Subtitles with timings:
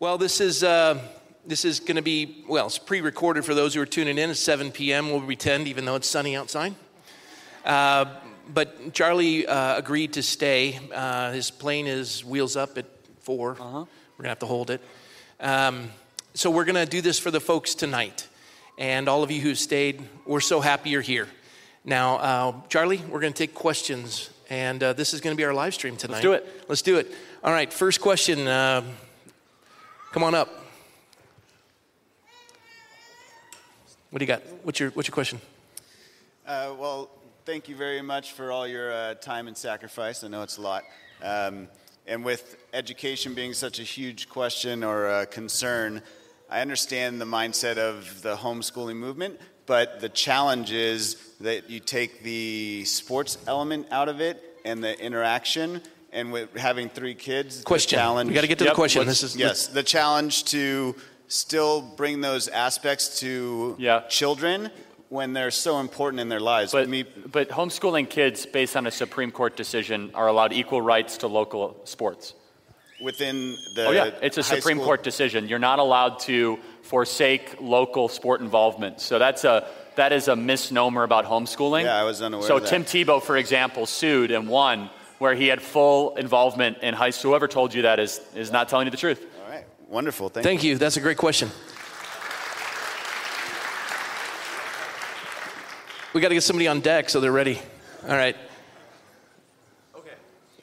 [0.00, 1.00] Well, this is uh,
[1.44, 4.30] this is going to be well, it's pre-recorded for those who are tuning in.
[4.30, 5.10] At 7 p.m.
[5.10, 6.76] We'll pretend, even though it's sunny outside.
[7.64, 8.04] Uh,
[8.54, 10.78] but Charlie uh, agreed to stay.
[10.94, 12.86] Uh, his plane is wheels up at
[13.22, 13.86] 4 we We're
[14.18, 14.80] gonna have to hold it.
[15.40, 15.90] Um,
[16.32, 18.28] so we're gonna do this for the folks tonight,
[18.78, 20.00] and all of you who stayed.
[20.24, 21.26] We're so happy you're here.
[21.84, 25.74] Now, uh, Charlie, we're gonna take questions, and uh, this is gonna be our live
[25.74, 26.22] stream tonight.
[26.22, 26.64] Let's do it.
[26.68, 27.12] Let's do it.
[27.42, 27.72] All right.
[27.72, 28.46] First question.
[30.10, 30.48] Come on up.
[34.10, 34.42] What do you got?
[34.62, 35.38] What's your What's your question?
[36.46, 37.10] Uh, well,
[37.44, 40.24] thank you very much for all your uh, time and sacrifice.
[40.24, 40.84] I know it's a lot.
[41.22, 41.68] Um,
[42.06, 46.00] and with education being such a huge question or a concern,
[46.48, 52.22] I understand the mindset of the homeschooling movement, but the challenge is that you take
[52.22, 55.82] the sports element out of it and the interaction.
[56.18, 57.96] And with having three kids, Question.
[57.96, 58.28] the challenge.
[58.30, 59.06] We got to get to Yep, the question.
[59.06, 60.96] This is Yes, the challenge to
[61.28, 64.00] still bring those aspects to Yeah.
[64.08, 64.70] children
[65.10, 66.72] when they're so important in their lives.
[66.72, 71.18] But, Me- but homeschooling kids, based on a Supreme Court decision, are allowed equal rights
[71.18, 72.34] to local sports.
[73.00, 75.46] within the Oh, yeah, it's a Supreme school- Court decision.
[75.46, 79.00] You're not allowed to forsake local sport involvement.
[79.00, 81.84] So that's a, that is a misnomer about homeschooling.
[81.84, 82.70] Yeah, I was unaware So of that.
[82.70, 87.32] Tim Tebow, for example, sued and won where he had full involvement in high school.
[87.32, 89.24] Whoever told you that is, is not telling you the truth.
[89.44, 90.28] All right, wonderful.
[90.28, 90.78] Thank, Thank you.
[90.78, 91.50] That's a great question.
[96.14, 97.60] We got to get somebody on deck so they're ready.
[98.04, 98.34] All right.
[99.94, 100.10] Okay.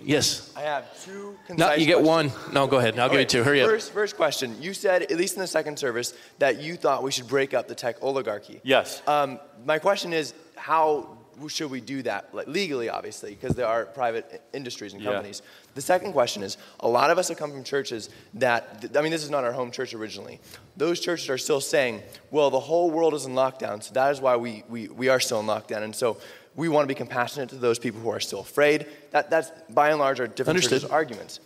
[0.04, 0.52] Yes.
[0.58, 2.34] I have two concise No, you get questions.
[2.34, 2.54] one.
[2.54, 2.98] No, go ahead.
[2.98, 3.44] I'll give you two.
[3.44, 3.70] Hurry up.
[3.70, 4.60] First, first question.
[4.62, 7.68] You said, at least in the second service, that you thought we should break up
[7.68, 8.60] the tech oligarchy.
[8.64, 9.02] Yes.
[9.08, 11.16] Um, my question is, how
[11.48, 12.34] should we do that?
[12.34, 15.12] Like, legally, obviously, because there are private industries and Yeah.
[15.12, 15.42] companies.
[15.74, 19.12] The second question is, a lot of us have come from churches that, I mean,
[19.12, 20.40] this is not our home church originally.
[20.78, 24.22] Those churches are still saying, well, the whole world is in lockdown, so that is
[24.22, 25.84] why we, we, we are still in lockdown.
[25.84, 26.18] And so
[26.56, 28.86] we want to be compassionate to those people who are still afraid.
[29.12, 30.82] That, that's, by and large, our different Understood.
[30.82, 31.40] churches' arguments.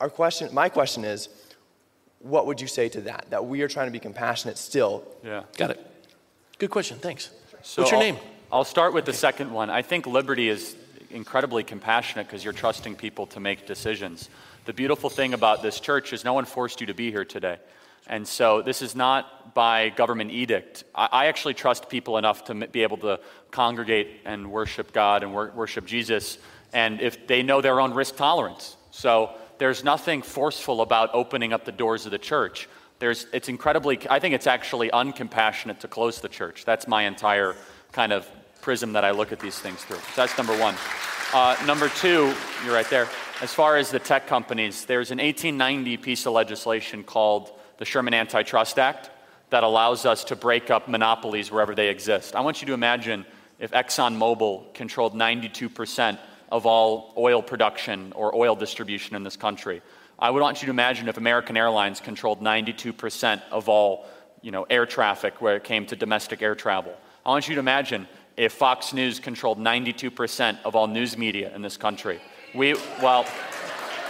[0.00, 1.28] Our question, my question is,
[2.20, 3.26] what would you say to that?
[3.30, 5.02] That we are trying to be compassionate still.
[5.24, 5.42] Yeah.
[5.56, 5.86] Got it.
[6.58, 6.98] Good question.
[6.98, 7.30] Thanks.
[7.62, 8.16] So What's your I'll- name?
[8.52, 9.70] I'll start with the second one.
[9.70, 10.76] I think liberty is
[11.10, 14.28] incredibly compassionate because you're trusting people to make decisions.
[14.66, 17.56] The beautiful thing about this church is no one forced you to be here today.
[18.06, 20.84] And so this is not by government edict.
[20.94, 23.20] I, I actually trust people enough to m- be able to
[23.50, 26.36] congregate and worship God and wor- worship Jesus,
[26.74, 28.76] and if they know their own risk tolerance.
[28.90, 32.68] So there's nothing forceful about opening up the doors of the church.
[32.98, 36.66] There's, it's incredibly, I think it's actually uncompassionate to close the church.
[36.66, 37.56] That's my entire
[37.92, 38.28] kind of
[38.62, 39.96] prism that I look at these things through.
[39.96, 40.74] So that's number one.
[41.34, 42.34] Uh, number two,
[42.64, 43.08] you're right there.
[43.42, 48.14] As far as the tech companies, there's an 1890 piece of legislation called the Sherman
[48.14, 49.10] Antitrust Act
[49.50, 52.36] that allows us to break up monopolies wherever they exist.
[52.36, 53.26] I want you to imagine
[53.58, 56.18] if ExxonMobil controlled 92%
[56.50, 59.82] of all oil production or oil distribution in this country.
[60.18, 64.06] I would want you to imagine if American Airlines controlled 92% of all
[64.42, 66.94] you know, air traffic where it came to domestic air travel.
[67.24, 68.06] I want you to imagine
[68.36, 72.20] if Fox News controlled 92% of all news media in this country.
[72.54, 73.26] We, well,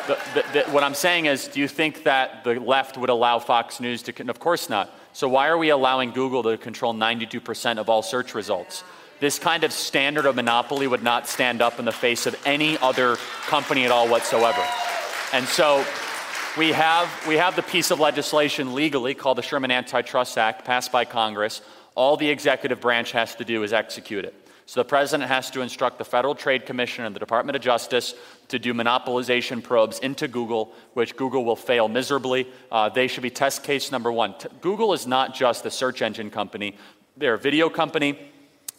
[0.07, 3.39] the, the, the, what I'm saying is, do you think that the left would allow
[3.39, 4.29] Fox News to?
[4.29, 4.91] Of course not.
[5.13, 8.83] So why are we allowing Google to control 92% of all search results?
[9.21, 12.77] This kind of standard of monopoly would not stand up in the face of any
[12.79, 13.17] other
[13.47, 14.65] company at all whatsoever.
[15.33, 15.85] And so
[16.59, 20.91] we have, we have the piece of legislation legally called the Sherman Antitrust Act passed
[20.91, 21.63] by Congress.
[21.95, 24.35] All the executive branch has to do is execute it.
[24.67, 28.15] So the president has to instruct the Federal Trade Commission and the Department of Justice
[28.49, 32.47] to do monopolization probes into Google, which Google will fail miserably.
[32.71, 34.35] Uh, they should be test case number one.
[34.39, 36.77] T- Google is not just a search engine company,
[37.17, 38.19] they're a video company.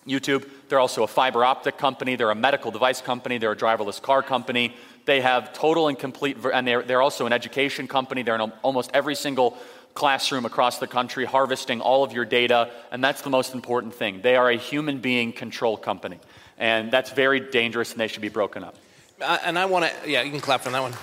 [0.07, 0.50] YouTube.
[0.68, 2.16] They're also a fiber optic company.
[2.16, 3.38] They're a medical device company.
[3.38, 4.75] They're a driverless car company.
[5.06, 8.23] They have total and complete, and they're, they're also an education company.
[8.23, 9.58] They're in almost every single
[9.93, 14.22] classroom across the country, harvesting all of your data, and that's the most important thing.
[14.22, 16.19] They are a human being control company,
[16.57, 18.75] and that's very dangerous, and they should be broken up.
[19.22, 20.93] Uh, and I want to, yeah, you can clap for that one.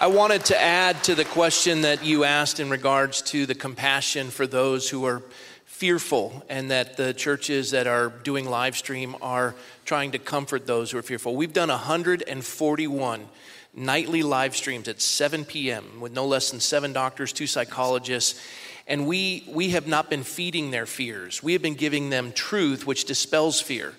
[0.00, 4.30] I wanted to add to the question that you asked in regards to the compassion
[4.30, 5.22] for those who are
[5.64, 9.54] fearful, and that the churches that are doing live stream are
[9.84, 11.34] trying to comfort those who are fearful.
[11.34, 13.28] We've done 141
[13.74, 16.00] nightly live streams at 7 p.m.
[16.00, 18.40] with no less than seven doctors, two psychologists.
[18.86, 21.42] And we, we have not been feeding their fears.
[21.42, 23.94] We have been giving them truth, which dispels fear.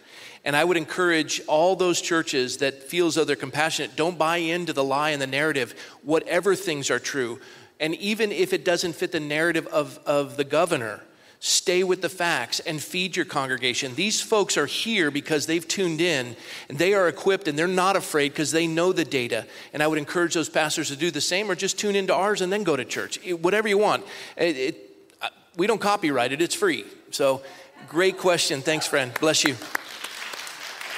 [0.45, 4.37] And I would encourage all those churches that feel as though they're compassionate, don't buy
[4.37, 5.73] into the lie and the narrative.
[6.03, 7.39] Whatever things are true,
[7.79, 11.01] And even if it doesn't fit the narrative of, of the governor,
[11.45, 13.93] stay with the facts and feed your congregation.
[13.95, 16.37] These folks are here because they've tuned in
[16.69, 19.45] and they are equipped and they're not afraid because they know the data.
[19.73, 22.39] And I would encourage those pastors to do the same or just tune into ours
[22.39, 23.19] and then go to church.
[23.25, 24.05] It, whatever you want.
[24.37, 26.85] It, it, uh, we don't copyright it, it's free.
[27.11, 27.41] So,
[27.89, 28.61] great question.
[28.61, 29.13] Thanks, friend.
[29.19, 29.57] Bless you.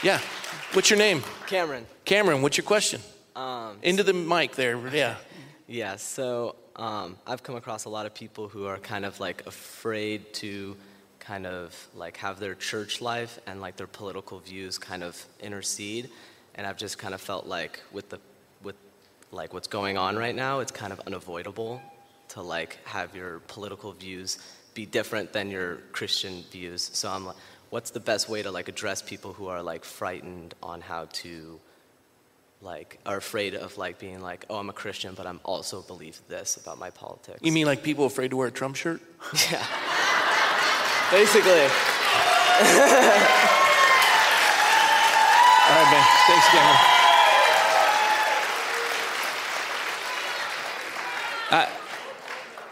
[0.04, 0.22] Yeah.
[0.74, 1.24] What's your name?
[1.48, 1.88] Cameron.
[2.06, 3.02] Cameron, what's your question?
[3.36, 4.78] Um, Into the mic there.
[4.90, 5.16] Yeah.
[5.68, 9.46] yeah, so um, I've come across a lot of people who are kind of like
[9.48, 10.76] afraid to
[11.20, 16.10] kind of like have their church life and like their political views kind of intercede.
[16.56, 18.20] And I've just kind of felt like with the
[18.62, 18.76] with
[19.32, 21.82] like what's going on right now, it's kind of unavoidable
[22.30, 24.38] to like have your political views
[24.74, 26.90] be different than your Christian views.
[26.94, 27.38] So I'm like,
[27.70, 31.60] what's the best way to like address people who are like frightened on how to
[32.62, 36.20] like are afraid of like being like, oh, I'm a Christian, but I'm also believe
[36.28, 37.40] this about my politics.
[37.42, 39.02] You mean like people afraid to wear a Trump shirt?
[39.52, 39.66] yeah.
[41.12, 41.52] Basically.
[45.68, 46.06] All right, man.
[46.28, 46.96] Thanks, Cameron.
[51.52, 51.70] Uh,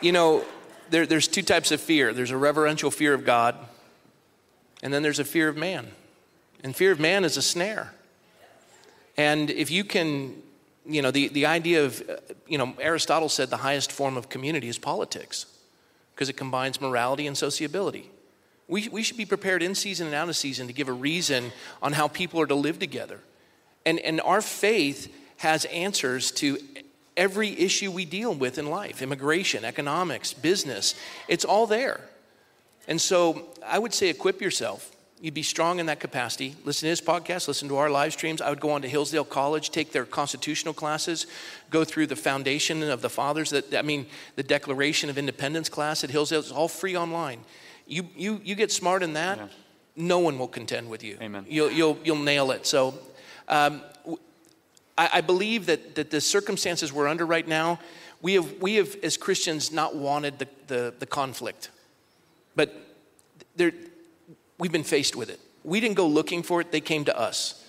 [0.01, 0.43] you know,
[0.89, 3.55] there, there's two types of fear there's a reverential fear of God,
[4.81, 5.91] and then there's a fear of man.
[6.63, 7.93] And fear of man is a snare.
[9.17, 10.41] And if you can,
[10.85, 12.15] you know, the, the idea of, uh,
[12.47, 15.45] you know, Aristotle said the highest form of community is politics
[16.13, 18.09] because it combines morality and sociability.
[18.67, 21.51] We, we should be prepared in season and out of season to give a reason
[21.81, 23.19] on how people are to live together.
[23.85, 26.57] And, and our faith has answers to
[27.17, 30.95] every issue we deal with in life immigration, economics, business.
[31.27, 32.01] It's all there.
[32.87, 34.92] And so I would say equip yourself
[35.23, 36.53] you'd be strong in that capacity.
[36.65, 38.41] Listen to his podcast, listen to our live streams.
[38.41, 41.27] I would go on to Hillsdale College, take their constitutional classes,
[41.69, 43.49] go through the foundation of the fathers.
[43.51, 44.05] That I mean,
[44.35, 47.39] the Declaration of Independence class at Hillsdale is all free online.
[47.87, 49.47] You you you get smart in that, yeah.
[49.95, 51.17] no one will contend with you.
[51.21, 51.45] Amen.
[51.47, 52.67] You'll you'll you'll nail it.
[52.67, 52.93] So.
[53.47, 53.81] Um,
[54.95, 57.79] I, I believe that, that the circumstances we're under right now,
[58.21, 61.71] we have, we have as Christians not wanted the, the, the conflict.
[62.55, 62.75] But
[63.55, 63.71] there,
[64.57, 65.39] We've been faced with it.
[65.63, 67.59] We didn't go looking for it, they came to us.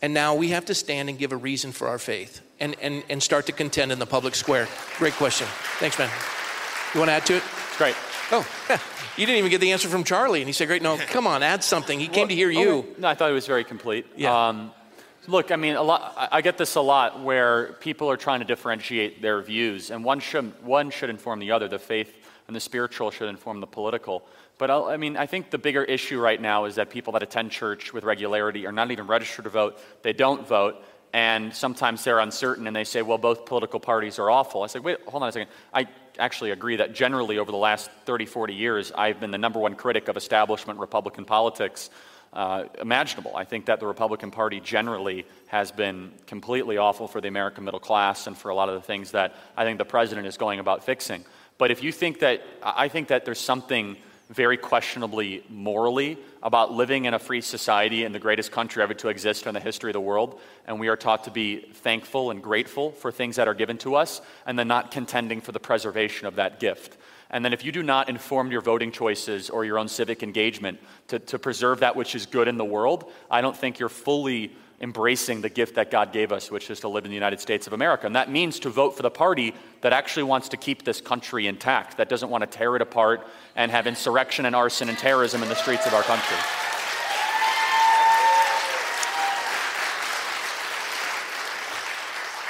[0.00, 3.02] And now we have to stand and give a reason for our faith and, and,
[3.08, 4.68] and start to contend in the public square.
[4.96, 5.48] Great question.
[5.78, 6.10] Thanks, man.
[6.94, 7.42] You want to add to it?
[7.76, 7.96] Great.
[8.30, 8.46] Oh,
[9.16, 10.40] you didn't even get the answer from Charlie.
[10.40, 11.98] And he said, Great, no, come on, add something.
[11.98, 12.70] He came well, to hear you.
[12.70, 12.88] Okay.
[12.98, 14.06] No, I thought it was very complete.
[14.16, 14.48] Yeah.
[14.48, 14.72] Um,
[15.26, 18.46] look, I mean, a lot, I get this a lot where people are trying to
[18.46, 21.68] differentiate their views, and one should, one should inform the other.
[21.68, 22.14] The faith
[22.46, 24.26] and the spiritual should inform the political.
[24.58, 27.22] But I'll, i mean, I think the bigger issue right now is that people that
[27.22, 29.78] attend church with regularity are not even registered to vote.
[30.02, 30.82] They don't vote,
[31.12, 34.64] and sometimes they're uncertain and they say, well, both political parties are awful.
[34.64, 35.48] I say, wait, hold on a second.
[35.72, 35.86] I
[36.18, 39.76] actually agree that generally over the last 30, 40 years, I've been the number one
[39.76, 41.90] critic of establishment Republican politics.
[42.30, 43.34] Uh, imaginable.
[43.34, 47.80] I think that the Republican Party generally has been completely awful for the American middle
[47.80, 50.60] class and for a lot of the things that I think the president is going
[50.60, 51.24] about fixing.
[51.56, 53.96] But if you think that, I think that there's something
[54.28, 59.08] very questionably morally about living in a free society in the greatest country ever to
[59.08, 60.38] exist in the history of the world.
[60.66, 63.94] And we are taught to be thankful and grateful for things that are given to
[63.94, 66.98] us, and then not contending for the preservation of that gift.
[67.30, 70.78] And then, if you do not inform your voting choices or your own civic engagement
[71.08, 74.56] to, to preserve that which is good in the world, I don't think you're fully
[74.80, 77.66] embracing the gift that God gave us, which is to live in the United States
[77.66, 78.06] of America.
[78.06, 81.46] And that means to vote for the party that actually wants to keep this country
[81.46, 85.42] intact, that doesn't want to tear it apart and have insurrection and arson and terrorism
[85.42, 86.36] in the streets of our country.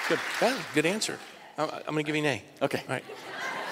[0.08, 0.20] Good.
[0.40, 1.18] Yeah, good answer.
[1.58, 2.64] I'm going to give you an A.
[2.64, 2.82] Okay.
[2.88, 3.04] All right.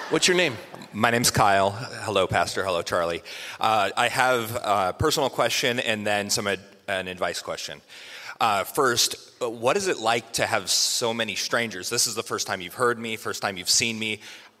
[0.09, 0.55] What's your name?
[0.93, 1.71] My name's Kyle.
[1.71, 2.63] Hello, Pastor.
[2.63, 3.23] Hello, Charlie.
[3.59, 7.81] Uh, I have a personal question and then some ad- an advice question.
[8.39, 11.89] Uh, first, what is it like to have so many strangers?
[11.89, 14.19] This is the first time you've heard me, first time you've seen me.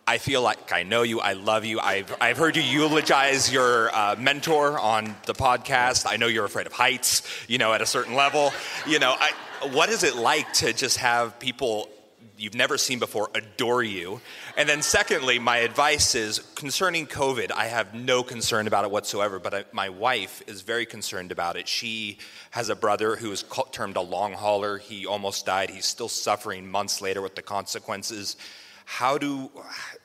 [0.09, 1.19] I feel like I know you.
[1.19, 1.81] I love you.
[1.81, 6.05] I've, I've heard you eulogize your uh, mentor on the podcast.
[6.09, 8.53] I know you're afraid of heights, you know, at a certain level.
[8.87, 9.31] You know, I,
[9.73, 11.89] what is it like to just have people
[12.37, 14.21] you've never seen before adore you.
[14.55, 19.39] And then, secondly, my advice is concerning COVID, I have no concern about it whatsoever,
[19.39, 21.67] but I, my wife is very concerned about it.
[21.67, 22.19] She
[22.51, 24.77] has a brother who is termed a long hauler.
[24.77, 25.69] He almost died.
[25.69, 28.37] He's still suffering months later with the consequences.
[28.85, 29.51] How do,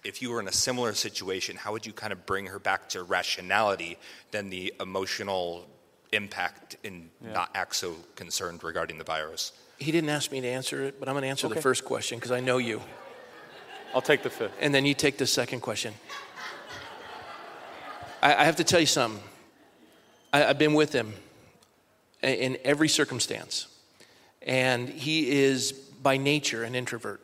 [0.03, 2.89] if you were in a similar situation, how would you kind of bring her back
[2.91, 3.97] to rationality
[4.33, 5.67] than the emotional
[6.13, 7.33] impact and yeah.
[7.33, 9.53] not act so concerned regarding the virus?
[9.83, 11.57] He didn't ask me to answer it, but I'm going to answer okay.
[11.57, 12.81] the first question because I know you.
[13.95, 14.57] I'll take the fifth.
[14.61, 15.93] and then you take the second question.
[18.23, 19.23] I, I have to tell you something.
[20.33, 21.13] I, I've been with him
[22.23, 23.67] in every circumstance,
[24.41, 27.21] and he is by nature an introvert.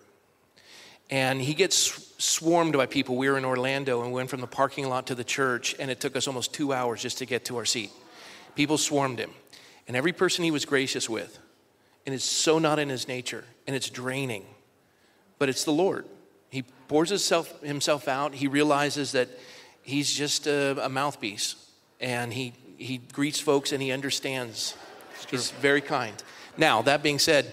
[1.10, 3.16] And he gets swarmed by people.
[3.16, 5.90] We were in Orlando and we went from the parking lot to the church, and
[5.90, 7.90] it took us almost two hours just to get to our seat.
[8.56, 9.30] People swarmed him.
[9.86, 11.38] And every person he was gracious with,
[12.08, 14.46] and it's so not in his nature, and it's draining,
[15.38, 16.06] but it's the Lord.
[16.48, 18.34] He pours himself, himself out.
[18.34, 19.28] He realizes that
[19.82, 21.56] he's just a, a mouthpiece,
[22.00, 24.74] and he, he greets folks and he understands.
[25.30, 26.14] He's very kind.
[26.56, 27.52] Now, that being said,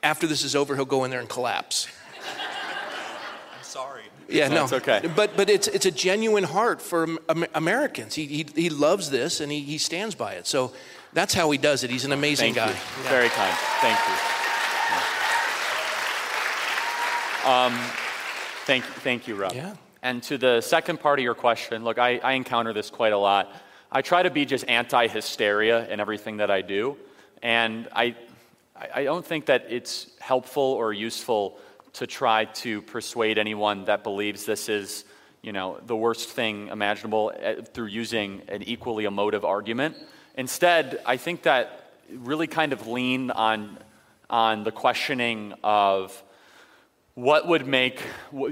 [0.00, 1.88] after this is over, he'll go in there and collapse.
[3.58, 4.04] I'm sorry.
[4.28, 5.10] Yeah, no, it's okay.
[5.16, 8.14] But but it's it's a genuine heart for Am- Americans.
[8.14, 10.46] He, he he loves this and he he stands by it.
[10.46, 10.72] So
[11.12, 11.90] that's how he does it.
[11.90, 12.78] He's an amazing Thank guy.
[12.78, 13.08] you.
[13.08, 13.54] Very kind.
[13.80, 14.14] Thank you.
[17.44, 17.74] Um,
[18.66, 19.52] thank, thank you, Rob.
[19.52, 19.74] Yeah.
[20.02, 23.18] And to the second part of your question, look, I, I encounter this quite a
[23.18, 23.52] lot.
[23.90, 26.96] I try to be just anti hysteria in everything that I do.
[27.42, 28.16] And I,
[28.76, 31.58] I I don't think that it's helpful or useful
[31.94, 35.04] to try to persuade anyone that believes this is,
[35.42, 39.96] you know, the worst thing imaginable eh, through using an equally emotive argument.
[40.34, 43.78] Instead, I think that really kind of lean on,
[44.30, 46.22] on the questioning of
[47.14, 48.02] what would make,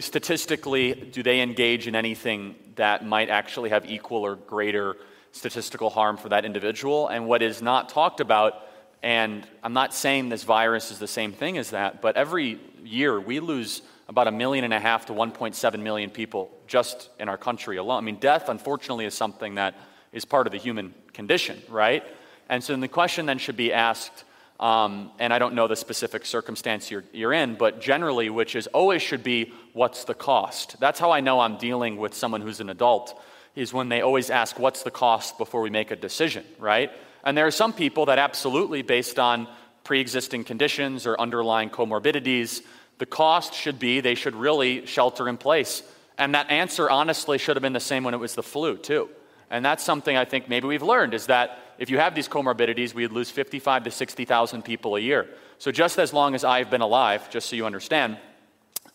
[0.00, 4.96] statistically, do they engage in anything that might actually have equal or greater
[5.32, 7.08] statistical harm for that individual?
[7.08, 8.66] And what is not talked about,
[9.02, 13.18] and I'm not saying this virus is the same thing as that, but every year
[13.18, 17.38] we lose about a million and a half to 1.7 million people just in our
[17.38, 18.02] country alone.
[18.02, 19.74] I mean, death, unfortunately, is something that
[20.12, 22.04] is part of the human condition, right?
[22.48, 24.24] And so then the question then should be asked
[24.60, 28.66] um, and I don't know the specific circumstance you're, you're in, but generally, which is
[28.68, 30.78] always should be, what's the cost?
[30.78, 33.18] That's how I know I'm dealing with someone who's an adult,
[33.56, 36.92] is when they always ask, what's the cost before we make a decision, right?
[37.24, 39.48] And there are some people that absolutely, based on
[39.82, 42.60] pre existing conditions or underlying comorbidities,
[42.98, 45.82] the cost should be they should really shelter in place.
[46.18, 49.08] And that answer, honestly, should have been the same when it was the flu, too.
[49.50, 52.94] And that's something I think maybe we've learned is that if you have these comorbidities,
[52.94, 55.28] we'd lose 55 to 60,000 people a year.
[55.58, 58.18] So just as long as I've been alive, just so you understand,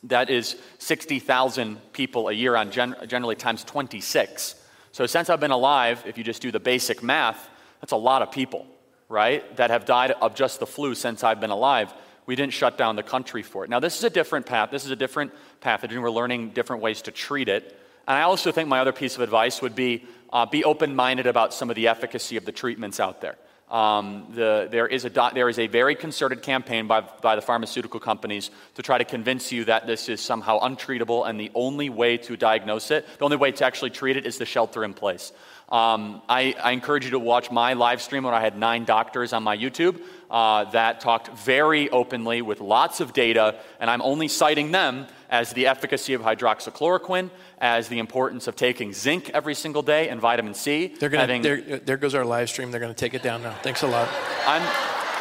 [0.03, 4.55] that is 60,000 people a year on gen- generally times 26.
[4.91, 7.49] So since I've been alive, if you just do the basic math,
[7.81, 8.65] that's a lot of people,
[9.09, 11.93] right, that have died of just the flu since I've been alive.
[12.25, 13.69] We didn't shut down the country for it.
[13.69, 14.71] Now, this is a different path.
[14.71, 16.01] This is a different pathogen.
[16.01, 17.77] We're learning different ways to treat it.
[18.07, 21.27] And I also think my other piece of advice would be uh, be open minded
[21.27, 23.37] about some of the efficacy of the treatments out there.
[23.69, 27.41] Um, the, there, is a do- there is a very concerted campaign by, by the
[27.41, 31.89] pharmaceutical companies to try to convince you that this is somehow untreatable, and the only
[31.89, 34.93] way to diagnose it, the only way to actually treat it, is to shelter in
[34.93, 35.31] place.
[35.69, 39.33] Um, I, I, encourage you to watch my live stream when I had nine doctors
[39.33, 44.27] on my YouTube uh, that talked very openly with lots of data, and I'm only
[44.27, 49.81] citing them as the efficacy of hydroxychloroquine, as the importance of taking zinc every single
[49.81, 50.87] day and vitamin C.
[50.87, 52.71] They're gonna, having- there, there goes our live stream.
[52.71, 53.55] They're going to take it down now.
[53.61, 54.07] Thanks a lot.
[54.47, 54.63] I'm,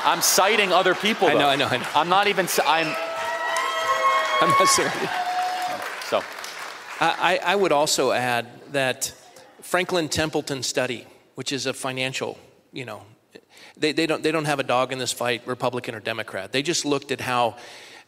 [0.04, 1.26] I'm citing other people.
[1.28, 1.48] I know.
[1.48, 1.88] I know, I know.
[1.94, 2.46] I'm not even.
[2.64, 2.94] I'm
[4.40, 5.10] I'm not serious.
[6.10, 6.22] so.
[7.00, 9.12] I, I I would also add that
[9.62, 12.38] Franklin Templeton study, which is a financial,
[12.72, 13.02] you know,
[13.76, 16.52] they, they, don't, they don't have a dog in this fight, Republican or Democrat.
[16.52, 17.56] They just looked at how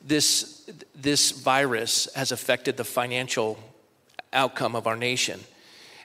[0.06, 3.58] this, this virus has affected the financial
[4.32, 5.40] outcome of our nation.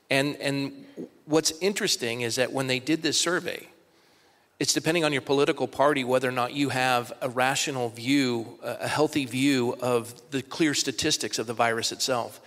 [0.09, 0.85] And, and
[1.25, 3.67] what's interesting is that when they did this survey,
[4.59, 8.87] it's depending on your political party whether or not you have a rational view, a
[8.87, 12.39] healthy view of the clear statistics of the virus itself.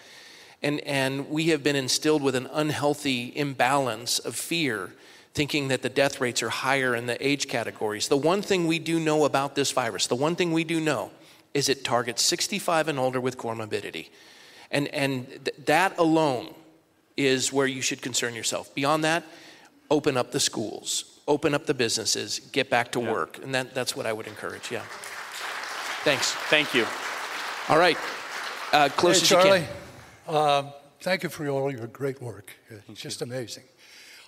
[0.62, 4.90] And, and we have been instilled with an unhealthy imbalance of fear,
[5.34, 8.08] thinking that the death rates are higher in the age categories.
[8.08, 11.10] The one thing we do know about this virus, the one thing we do know,
[11.54, 14.08] is it targets 65 and older with comorbidity.
[14.70, 16.52] And, and th- that alone
[17.16, 18.74] is where you should concern yourself.
[18.74, 19.22] Beyond that,
[19.88, 23.38] open up the schools, open up the businesses, get back to work.
[23.42, 24.82] And that, that's what I would encourage, yeah.
[26.02, 26.32] Thanks.
[26.32, 26.86] Thank you.
[27.68, 27.96] All right.
[28.72, 29.66] Uh, close Hey, as Charlie, you
[30.26, 30.34] can.
[30.34, 30.70] uh,
[31.00, 32.52] thank you for all your great work.
[32.88, 33.64] It's just amazing.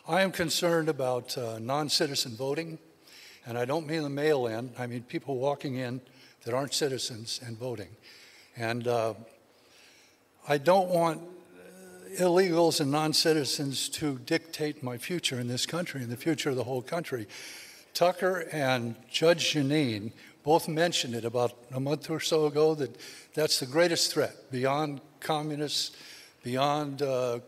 [0.09, 2.78] I am concerned about uh, non citizen voting,
[3.45, 6.00] and I don't mean the mail in, I mean people walking in
[6.46, 7.88] that aren't citizens and voting.
[8.56, 9.14] And uh,
[10.48, 16.02] I don't want uh, illegals and non citizens to dictate my future in this country
[16.02, 17.26] and the future of the whole country.
[17.94, 20.12] Tucker and Judge Jeanine
[20.44, 22.96] both mentioned it about a month or so ago that
[23.34, 25.96] that's the greatest threat beyond communists,
[26.44, 27.40] beyond uh,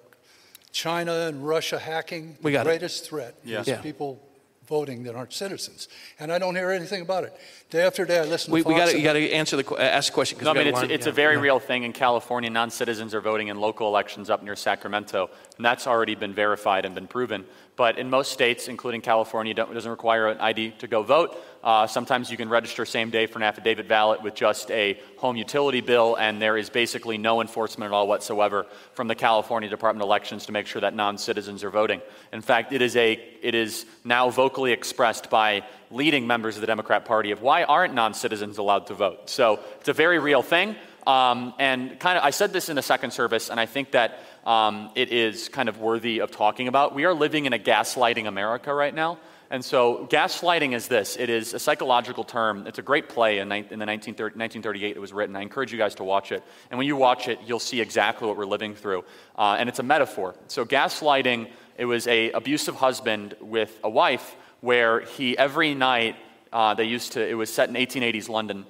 [0.72, 2.36] China and Russia hacking.
[2.42, 2.78] We got the it.
[2.80, 3.60] greatest threat Yeah.
[3.60, 3.80] is Yeah.
[3.80, 4.20] people
[4.68, 5.88] voting that aren't citizens.
[6.20, 7.34] And I don't hear anything about it.
[7.70, 9.56] Day after day, I listen We, to we Fox got and- you got to answer
[9.56, 11.12] the uh, ask the question No, I mean, it's, a it's line.
[11.12, 11.40] a very Yeah.
[11.42, 12.50] real thing in California.
[12.50, 16.84] Non citizens are voting in local elections up near Sacramento, and that's already been verified
[16.84, 17.44] and been proven.
[17.76, 21.36] But in most states, including California, don't, it doesn't require an ID to go vote.
[21.62, 25.36] Uh, sometimes you can register same day for an affidavit ballot with just a home
[25.36, 30.02] utility bill, and there is basically no enforcement at all whatsoever from the California Department
[30.02, 32.00] of Elections to make sure that non citizens are voting.
[32.32, 33.12] In fact, it is, a,
[33.42, 37.94] it is now vocally expressed by leading members of the Democrat Party of why aren't
[37.94, 39.28] non citizens allowed to vote.
[39.28, 40.76] So it's a very real thing.
[41.06, 44.20] Um, and kind of, I said this in the second service, and I think that
[44.44, 46.94] um, it is kind of worthy of talking about.
[46.94, 49.18] We are living in a gaslighting America right now.
[49.50, 52.66] And so, gaslighting is this it is a psychological term.
[52.66, 55.36] It's a great play in, in the 1930, 1938 it was written.
[55.36, 56.42] I encourage you guys to watch it.
[56.70, 59.04] And when you watch it, you'll see exactly what we're living through.
[59.36, 60.34] Uh, and it's a metaphor.
[60.48, 66.16] So, gaslighting, it was a abusive husband with a wife where he, every night,
[66.52, 68.66] uh, they used to, it was set in 1880s London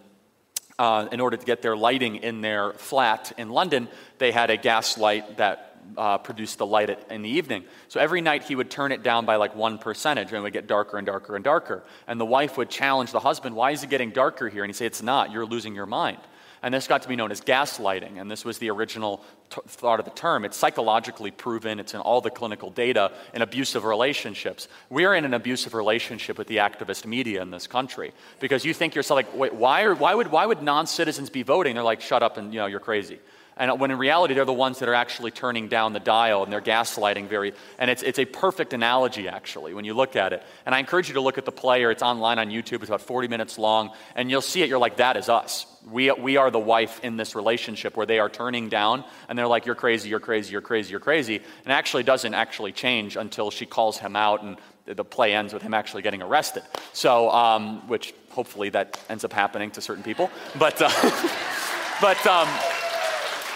[0.78, 4.56] uh, in order to get their lighting in their flat in London, they had a
[4.56, 7.64] gas light that uh, the light at, in the evening.
[7.88, 10.52] So every night he would turn it down by like one percentage and it would
[10.52, 11.84] get darker and darker and darker.
[12.06, 14.64] And the wife would challenge the husband, Why is it getting darker here?
[14.64, 16.18] And he'd say, It's not, you're losing your mind.
[16.62, 20.00] And this got to be known as gaslighting, and this was the original t- thought
[20.00, 20.44] of the term.
[20.44, 24.66] It's psychologically proven, it's in all the clinical data in abusive relationships.
[24.90, 28.74] We are in an abusive relationship with the activist media in this country because you
[28.74, 31.74] think yourself like, wait, why, are, why would, why would non-citizens be voting?
[31.74, 33.20] They're like, shut up and you know, you're crazy.
[33.58, 36.52] And when in reality, they're the ones that are actually turning down the dial and
[36.52, 37.52] they're gaslighting very.
[37.78, 40.44] And it's, it's a perfect analogy, actually, when you look at it.
[40.64, 41.90] And I encourage you to look at the player.
[41.90, 43.90] It's online on YouTube, it's about 40 minutes long.
[44.14, 45.66] And you'll see it, you're like, that is us.
[45.90, 49.48] We, we are the wife in this relationship where they are turning down and they're
[49.48, 51.36] like, you're crazy, you're crazy, you're crazy, you're crazy.
[51.64, 55.62] And actually doesn't actually change until she calls him out and the play ends with
[55.62, 56.62] him actually getting arrested.
[56.92, 60.30] So, um, which hopefully that ends up happening to certain people.
[60.58, 60.90] But, uh,
[62.00, 62.48] but, um,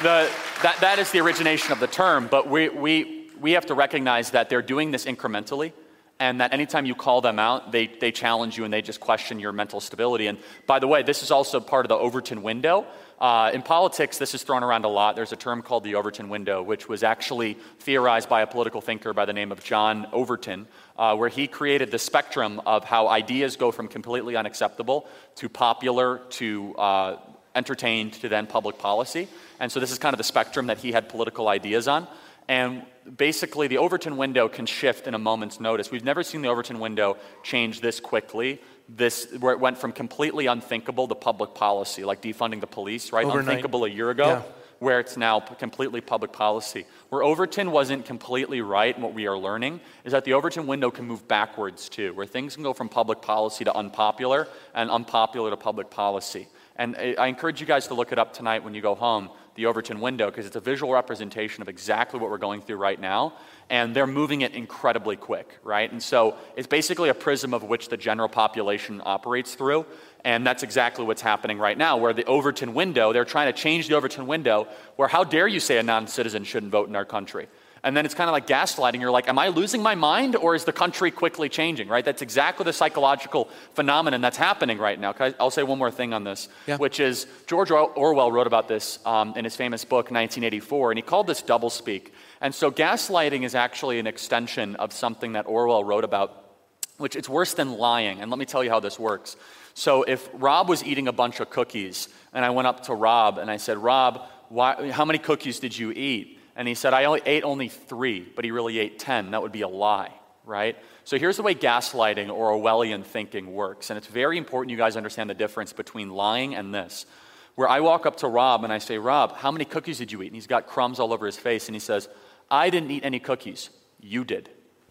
[0.02, 0.30] the,
[0.62, 4.32] that, that is the origination of the term, but we, we, we have to recognize
[4.32, 5.72] that they're doing this incrementally
[6.18, 9.40] and that anytime you call them out, they, they challenge you and they just question
[9.40, 10.26] your mental stability.
[10.26, 12.86] And by the way, this is also part of the Overton window.
[13.20, 15.14] Uh, in politics, this is thrown around a lot.
[15.16, 19.12] There's a term called the Overton window, which was actually theorized by a political thinker
[19.12, 23.56] by the name of John Overton, uh, where he created the spectrum of how ideas
[23.56, 27.16] go from completely unacceptable to popular to uh,
[27.54, 29.28] entertained to then public policy.
[29.62, 32.08] And so this is kind of the spectrum that he had political ideas on.
[32.48, 32.82] And
[33.16, 35.92] basically, the Overton window can shift in a moment's notice.
[35.92, 38.60] We've never seen the Overton window change this quickly.
[38.88, 43.24] This, where it went from completely unthinkable to public policy, like defunding the police, right?
[43.24, 43.46] Overnight.
[43.46, 44.42] Unthinkable a year ago, Yeah.
[44.80, 46.84] where it's now completely public policy.
[47.10, 50.90] Where Overton wasn't completely right, and what we are learning is that the Overton window
[50.90, 55.50] can move backwards too, where things can go from public policy to unpopular and unpopular
[55.50, 56.48] to public policy.
[56.74, 59.30] And I I encourage you guys to look it up tonight when you go home,
[59.54, 63.00] the Overton window, because it's a visual representation of exactly what we're going through right
[63.00, 63.34] now.
[63.68, 65.90] And they're moving it incredibly quick, right?
[65.90, 69.86] And so it's basically a prism of which the general population operates through.
[70.24, 73.88] And that's exactly what's happening right now, where the Overton window, they're trying to change
[73.88, 77.04] the Overton window, where how dare you say a non citizen shouldn't vote in our
[77.04, 77.48] country?
[77.84, 79.00] And then it's kind of like gaslighting.
[79.00, 82.04] You're like, am I losing my mind or is the country quickly changing, right?
[82.04, 85.12] That's exactly the psychological phenomenon that's happening right now.
[85.40, 86.76] I'll say one more thing on this, Yeah.
[86.76, 91.02] which is George Orwell wrote about this um, in his famous book, 1984, and he
[91.02, 92.10] called this doublespeak.
[92.40, 96.54] And so gaslighting is actually an extension of something that Orwell wrote about,
[96.98, 98.20] which it's worse than lying.
[98.20, 99.34] And let me tell you how this works.
[99.74, 103.38] So if Rob was eating a bunch of cookies, and I went up to Rob
[103.38, 106.38] and I said, Rob, why, how many cookies did you eat?
[106.56, 109.30] And he said, I only ate only three, but he really ate 10.
[109.30, 110.12] That would be a lie,
[110.44, 110.76] right?
[111.04, 113.90] So here's the way gaslighting or Orwellian thinking works.
[113.90, 117.06] And it's very important you guys understand the difference between lying and this.
[117.54, 120.22] Where I walk up to Rob and I say, Rob, how many cookies did you
[120.22, 120.26] eat?
[120.26, 121.68] And he's got crumbs all over his face.
[121.68, 122.08] And he says,
[122.50, 123.70] I didn't eat any cookies.
[124.00, 124.48] You did.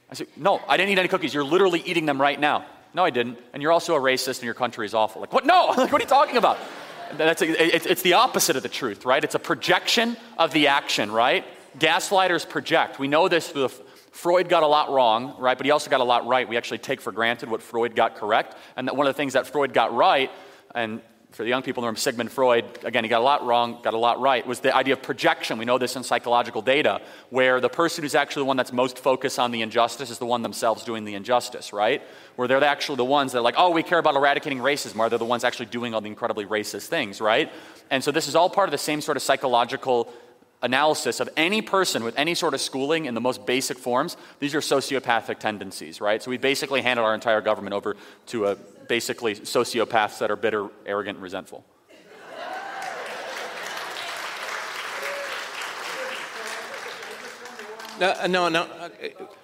[0.10, 1.34] I said, No, I didn't eat any cookies.
[1.34, 2.65] You're literally eating them right now.
[2.93, 3.39] No, I didn't.
[3.54, 5.21] And you're also a racist and your country is awful.
[5.21, 5.45] Like, what?
[5.45, 5.67] No!
[5.78, 6.58] like, what are you talking about?
[7.17, 9.24] That's it's the opposite of the truth, right?
[9.24, 11.45] It's a projection of the action, right?
[11.78, 13.00] Gaslighters project.
[13.00, 13.84] We know this through the.
[14.12, 15.58] Freud got a lot wrong, right?
[15.58, 16.47] But he also got a lot right.
[16.47, 18.58] We actually take for granted what Freud got correct.
[18.76, 20.30] And that one of the things that Freud got right,
[20.76, 23.46] and for the young people in the room, Sigmund Freud, again, he got a lot
[23.46, 25.58] wrong, got a lot right, was the idea of projection.
[25.58, 29.00] We know this in psychological data, where the person who's actually the one that's most
[29.00, 32.02] focused on the injustice is the one themselves doing the injustice, right?
[32.36, 35.08] Where they're actually the ones that are like, oh, we care about eradicating racism, or
[35.08, 37.50] they're the ones actually doing all the incredibly racist things, right?
[37.89, 40.12] And so this is all part of the same sort of psychological
[40.62, 44.54] analysis of any person with any sort of schooling in the most basic forms, these
[44.56, 46.21] are sociopathic tendencies, right?
[46.21, 47.95] So we basically handed our entire government over
[48.28, 48.56] to a,
[48.88, 51.63] basically sociopaths that are bitter, arrogant, and resentful.
[58.00, 58.62] No, uh, no, no.
[58.63, 58.89] uh,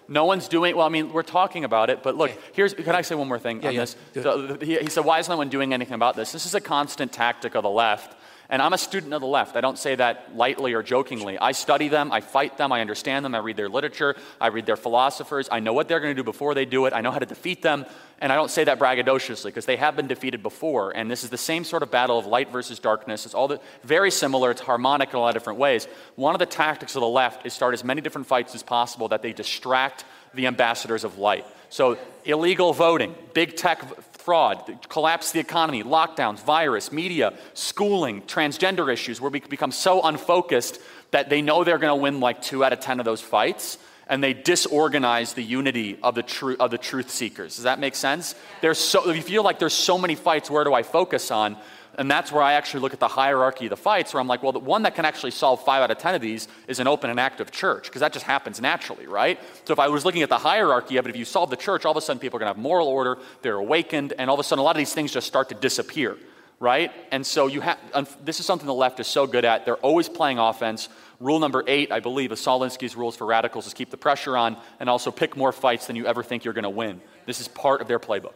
[0.08, 0.88] No one's doing well.
[0.88, 2.32] I mean, we're talking about it, but look.
[2.53, 2.73] Here's.
[2.73, 3.82] Can I say one more thing Yeah, on yeah.
[3.82, 3.95] this?
[4.23, 6.62] So, he, he said, "Why is no one doing anything about this?" This is a
[6.62, 8.16] constant tactic of the left,
[8.49, 9.57] and I'm a student of the left.
[9.57, 11.38] I don't say that lightly or jokingly.
[11.38, 12.12] I study them.
[12.12, 12.71] I fight them.
[12.71, 13.36] I understand them.
[13.36, 14.15] I read their literature.
[14.39, 15.49] I read their philosophers.
[15.51, 16.93] I know what they're going to do before they do it.
[16.93, 17.86] I know how to defeat them,
[18.19, 20.91] and I don't say that braggadociously because they have been defeated before.
[20.91, 23.25] And this is the same sort of battle of light versus darkness.
[23.25, 24.51] It's all the, very similar.
[24.51, 25.88] It's harmonic in a lot of different ways.
[26.15, 29.10] One of the tactics of the left is start as many different fights as possible
[29.10, 31.45] that they distract the ambassadors of light.
[31.69, 33.83] So, illegal voting, big tech
[34.27, 40.81] fraud, collapse the economy, lockdowns, virus, media, schooling, transgender issues, where we become so unfocused
[41.11, 43.77] that they know they're going to win like two out of 10 of those fights.
[44.05, 47.55] And they disorganize the unity of the, tru- of the truth seekers.
[47.55, 48.35] Does that make sense?
[48.59, 51.55] There's so, you feel like there's so many fights, where do I focus on?
[51.97, 54.43] And that's where I actually look at the hierarchy of the fights, where I'm like,
[54.43, 56.88] well, the one that can actually solve five out of 10 of these is an
[56.88, 59.39] open and active church, because that just happens naturally, right?
[59.65, 61.86] So if I was looking at the hierarchy of it, if you solve the church,
[61.86, 64.36] all of a sudden people are going to have moral order, they're awakened, and all
[64.36, 66.17] of a sudden a lot of these things just start to disappear,
[66.60, 66.91] right?
[67.12, 67.79] And so you have,
[68.23, 69.65] this is something the left is so good at.
[69.65, 70.89] They're always playing offense.
[71.19, 74.38] Rule number eight, I believe, of Saul Alinsky's rules for radicals is keep the pressure
[74.38, 77.01] on and also pick more fights than you ever think you're going to win.
[77.25, 78.36] This is part of their playbook.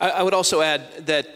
[0.00, 1.26] I, I would also add that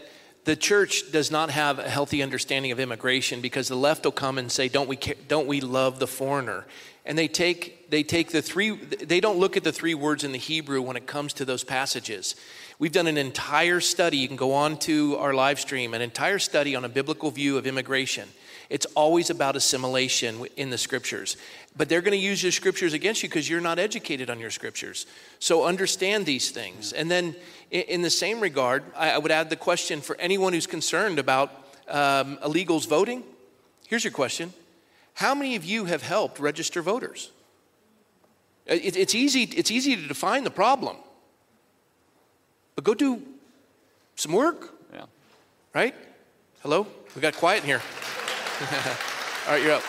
[0.45, 4.37] the church does not have a healthy understanding of immigration because the left will come
[4.37, 6.65] and say, "Don't we ca- don't we love the foreigner?"
[7.05, 10.31] And they take they take the three they don't look at the three words in
[10.31, 12.35] the Hebrew when it comes to those passages.
[12.79, 14.17] We've done an entire study.
[14.17, 17.57] You can go on to our live stream, an entire study on a biblical view
[17.57, 18.27] of immigration.
[18.69, 21.37] It's always about assimilation in the scriptures.
[21.75, 24.51] But they're going to use your scriptures against you because you're not educated on your
[24.51, 25.05] scriptures.
[25.39, 26.93] So understand these things.
[26.93, 27.35] And then,
[27.71, 31.51] in the same regard, I would add the question for anyone who's concerned about
[31.87, 33.23] um, illegals voting.
[33.87, 34.53] Here's your question
[35.15, 37.31] How many of you have helped register voters?
[38.65, 40.95] It, it's, easy, it's easy to define the problem,
[42.75, 43.21] but go do
[44.15, 45.05] some work, Yeah.
[45.75, 45.93] right?
[46.61, 46.87] Hello?
[47.13, 47.81] We got quiet in here.
[49.47, 49.83] All right, you're up.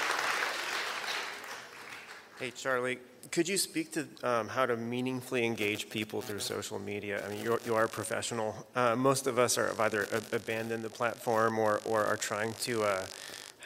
[2.38, 2.98] Hey, Charlie,
[3.30, 7.22] could you speak to um, how to meaningfully engage people through social media?
[7.24, 8.66] I mean, you're, you are a professional.
[8.74, 12.54] Uh, most of us are have either a- abandoned the platform or, or are trying
[12.60, 13.06] to uh,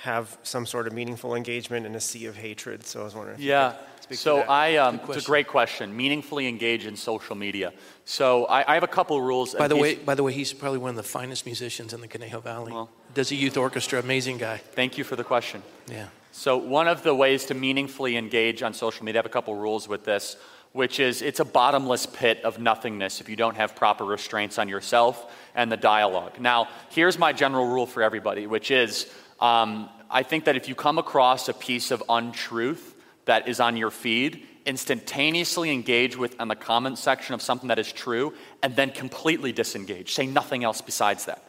[0.02, 2.84] have some sort of meaningful engagement in a sea of hatred.
[2.84, 3.37] So I was wondering.
[3.37, 3.74] If you Yeah.
[4.09, 4.51] Could speak to So that.
[4.51, 5.97] I, um, it's a great question.
[5.97, 7.73] Meaningfully engage in social media.
[8.05, 9.55] So I, I have a couple rules.
[9.55, 12.09] By the way, by the way, he's probably one of the finest musicians in the
[12.09, 12.73] Conejo Valley.
[12.73, 12.90] Well.
[13.14, 14.59] Does a youth orchestra, amazing guy.
[14.59, 15.62] thank you for the question.
[15.90, 16.09] Yeah.
[16.33, 19.57] So one of the ways to meaningfully engage on social media, I have a couple
[19.57, 20.37] rules with this,
[20.73, 24.68] which is it's a bottomless pit of nothingness if you don't have proper restraints on
[24.68, 26.38] yourself and the dialogue.
[26.38, 30.75] Now, here's my general rule for everybody, which is um, I think that if you
[30.75, 32.94] come across a piece of untruth
[33.29, 37.79] that is on your feed, instantaneously engage with on the comment section of something that
[37.79, 40.12] is true, and then completely disengage.
[40.12, 41.43] Say nothing else besides that.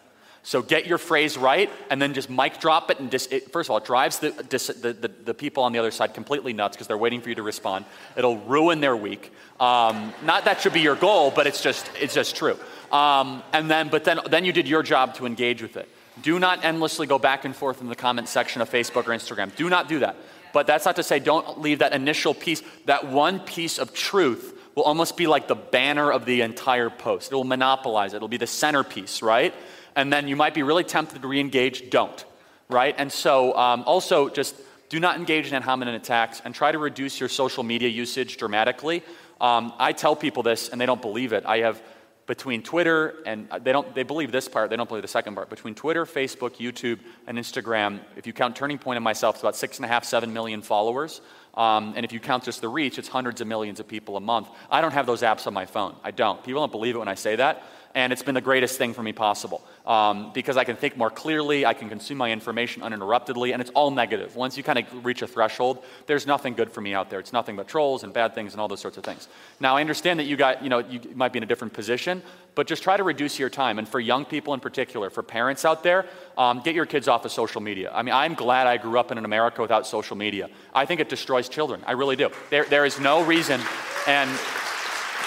[0.43, 2.99] So get your phrase right, and then just mic drop it.
[2.99, 5.73] And dis- it, first of all, it drives the, dis- the, the, the people on
[5.73, 7.85] the other side completely nuts because they're waiting for you to respond.
[8.15, 9.33] It'll ruin their week.
[9.59, 12.57] Um, not that should be your goal, but it's just it's just true.
[12.91, 15.89] Um, and then, but then then you did your job to engage with it.
[16.21, 19.55] Do not endlessly go back and forth in the comment section of Facebook or Instagram.
[19.55, 20.15] Do not do that.
[20.53, 24.55] But that's not to say don't leave that initial piece, that one piece of truth
[24.75, 27.31] will almost be like the banner of the entire post.
[27.31, 28.17] It will monopolize it.
[28.17, 29.53] It'll be the centerpiece, right?
[29.95, 31.89] And then you might be really tempted to re-engage.
[31.89, 32.23] Don't,
[32.69, 32.95] right?
[32.97, 34.55] And so um, also just
[34.89, 38.37] do not engage in ad hominem attacks and try to reduce your social media usage
[38.37, 39.03] dramatically.
[39.41, 41.45] Um, I tell people this and they don't believe it.
[41.45, 41.81] I have
[42.29, 45.33] between Twitter and uh, they don't they believe this part, they don't believe the second
[45.33, 45.49] part.
[45.49, 49.55] Between Twitter, Facebook, YouTube, and Instagram, if you count Turning Point and myself, it's about
[49.55, 51.21] six and a half, seven million followers.
[51.55, 54.19] Um, and if you count just the reach, it's hundreds of millions of people a
[54.19, 54.47] month.
[54.69, 55.95] I don't have those apps on my phone.
[56.03, 56.41] I don't.
[56.43, 57.63] People don't believe it when I say that.
[57.95, 61.09] And it's been the greatest thing for me possible um, because I can think more
[61.09, 64.35] clearly, I can consume my information uninterruptedly, and it's all negative.
[64.35, 67.19] Once you kind of reach a threshold, there's nothing good for me out there.
[67.19, 69.27] It's nothing but trolls and bad things and all those sorts of things.
[69.59, 72.21] Now, I understand that you got, you know, you might be in a different position,
[72.53, 73.79] but just try to reduce your time.
[73.79, 76.05] And for young people in particular, for parents out there,
[76.37, 77.91] um, get your kids off of social media.
[77.91, 80.49] I mean, I'm glad I grew up in an America without social media.
[80.73, 81.81] I think it destroys children.
[81.87, 82.29] I really do.
[82.51, 83.59] There, there is no reason,
[84.05, 84.29] and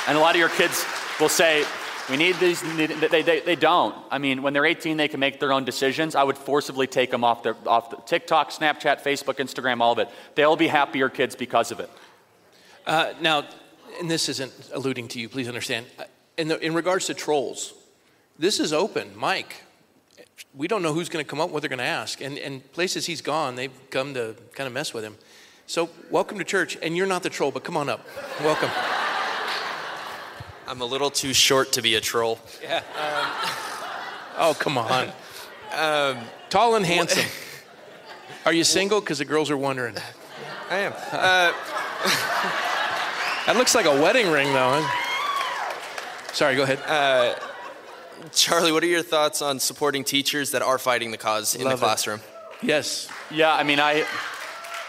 [0.09, 0.85] and a lot of your kids
[1.21, 1.65] will say,
[2.11, 3.95] we need these, they, they, they don't.
[4.11, 6.15] I mean, when they're 18, they can make their own decisions.
[6.15, 9.99] I would forcibly take them off, their, off the TikTok, Snapchat, Facebook, Instagram, all of
[9.99, 10.09] it.
[10.35, 11.91] They'll be happier kids because of it.
[12.87, 13.45] Uh, now,
[14.01, 15.87] and this isn't alluding to you, please understand.
[15.99, 16.05] Uh,
[16.37, 17.73] in, the, in regards to trolls,
[18.39, 19.13] this is open.
[19.17, 19.63] Mike,
[20.55, 22.21] we don't know who's going to come up, what they're going to ask.
[22.21, 25.17] And, and places he's gone, they've come to kind of mess with him.
[25.67, 26.77] So, welcome to church.
[26.83, 28.07] And you're not the troll, but come on up.
[28.41, 28.71] Welcome.
[30.73, 32.39] I'm a little too short to be a troll.
[32.63, 32.79] Yeah.
[32.79, 32.83] Um,
[34.39, 35.13] oh, come on.
[35.71, 36.17] Um,
[36.49, 37.27] Tall and handsome.
[38.47, 39.01] Are you single?
[39.01, 39.97] Because the girls are wondering.
[40.71, 40.95] I am.
[40.95, 41.53] Uh,
[43.45, 44.83] that looks like a wedding ring, though.
[46.33, 46.81] Sorry, go ahead.
[46.87, 47.35] Uh,
[48.33, 51.81] Charlie, what are your thoughts on supporting teachers that are fighting the cause in Love
[51.81, 52.21] the classroom?
[52.63, 52.69] It.
[52.69, 53.09] Yes.
[53.31, 54.07] Yeah, I mean, I,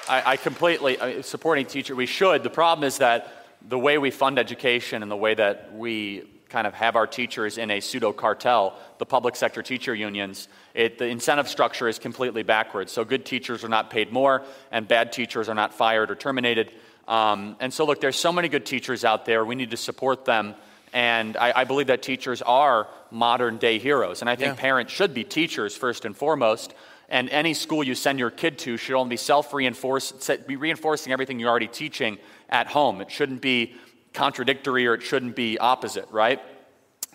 [0.07, 1.93] I, I completely I mean, supporting teacher.
[1.93, 2.41] We should.
[2.43, 6.23] The problem is that the way we fund education and the way that we
[6.53, 10.99] kind of have our teachers in a pseudo cartel, the public sector teacher unions, it,
[10.99, 12.91] the incentive structure is completely backwards.
[12.91, 16.71] So good teachers are not paid more, and bad teachers are not fired or terminated.
[17.07, 19.43] Um, and so, look, there's so many good teachers out there.
[19.43, 20.53] We need to support them.
[20.93, 24.21] And I, I believe that teachers are modern day heroes.
[24.21, 24.61] And I think yeah.
[24.61, 26.75] parents should be teachers first and foremost.
[27.09, 31.11] And any school you send your kid to should only be self reinforcing, be reinforcing
[31.11, 32.19] everything you're already teaching
[32.53, 33.01] at home.
[33.01, 33.73] It shouldn't be
[34.13, 36.39] contradictory or it shouldn't be opposite, right?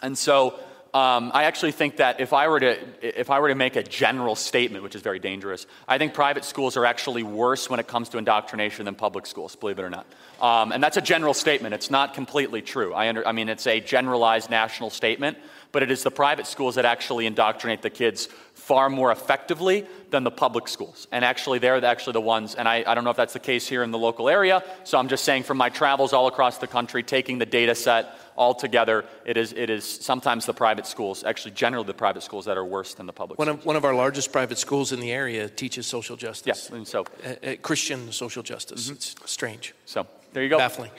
[0.03, 0.59] And so
[0.95, 3.83] um, I actually think that if I were to if I were to make a
[3.83, 7.87] general statement, which is very dangerous, I think private schools are actually worse when it
[7.87, 9.55] comes to indoctrination than public schools.
[9.55, 10.07] Believe it or not,
[10.41, 11.75] um, and that's a general statement.
[11.75, 12.95] It's not completely true.
[12.95, 15.37] I, under, I mean, it's a generalized national statement,
[15.73, 18.29] but it is the private schools that actually indoctrinate the kids
[18.69, 21.09] far more effectively than the public schools.
[21.11, 23.67] And actually, they're actually the ones, and I, I, don't know if that's the case
[23.67, 26.67] here in the local area, so I'm just saying from my travels all across the
[26.67, 31.25] country, taking the data set all together, it is, it is sometimes the private schools,
[31.25, 33.61] actually, generally the private schools that are worse than the public one schools.
[33.61, 36.47] Of, one of our largest private schools in the area teaches social justice.
[36.47, 37.07] Yes, and so.
[37.25, 38.85] Uh, uh, Christian social justice.
[38.85, 38.97] Mm-hmm.
[38.97, 39.75] It's strange.
[39.87, 40.59] So, there you go.
[40.59, 40.91] Baffling.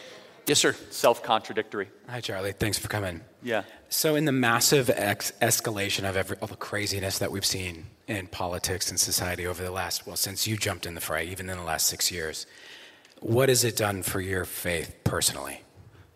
[0.49, 0.75] Yes, sir.
[0.89, 1.89] Self contradictory.
[2.07, 2.53] Hi, Charlie.
[2.53, 3.21] Thanks for coming.
[3.43, 3.65] Yeah.
[3.89, 8.25] So, in the massive ex- escalation of every, all the craziness that we've seen in
[8.25, 11.57] politics and society over the last, well, since you jumped in the fray, even in
[11.57, 12.47] the last six years,
[13.19, 15.61] what has it done for your faith personally?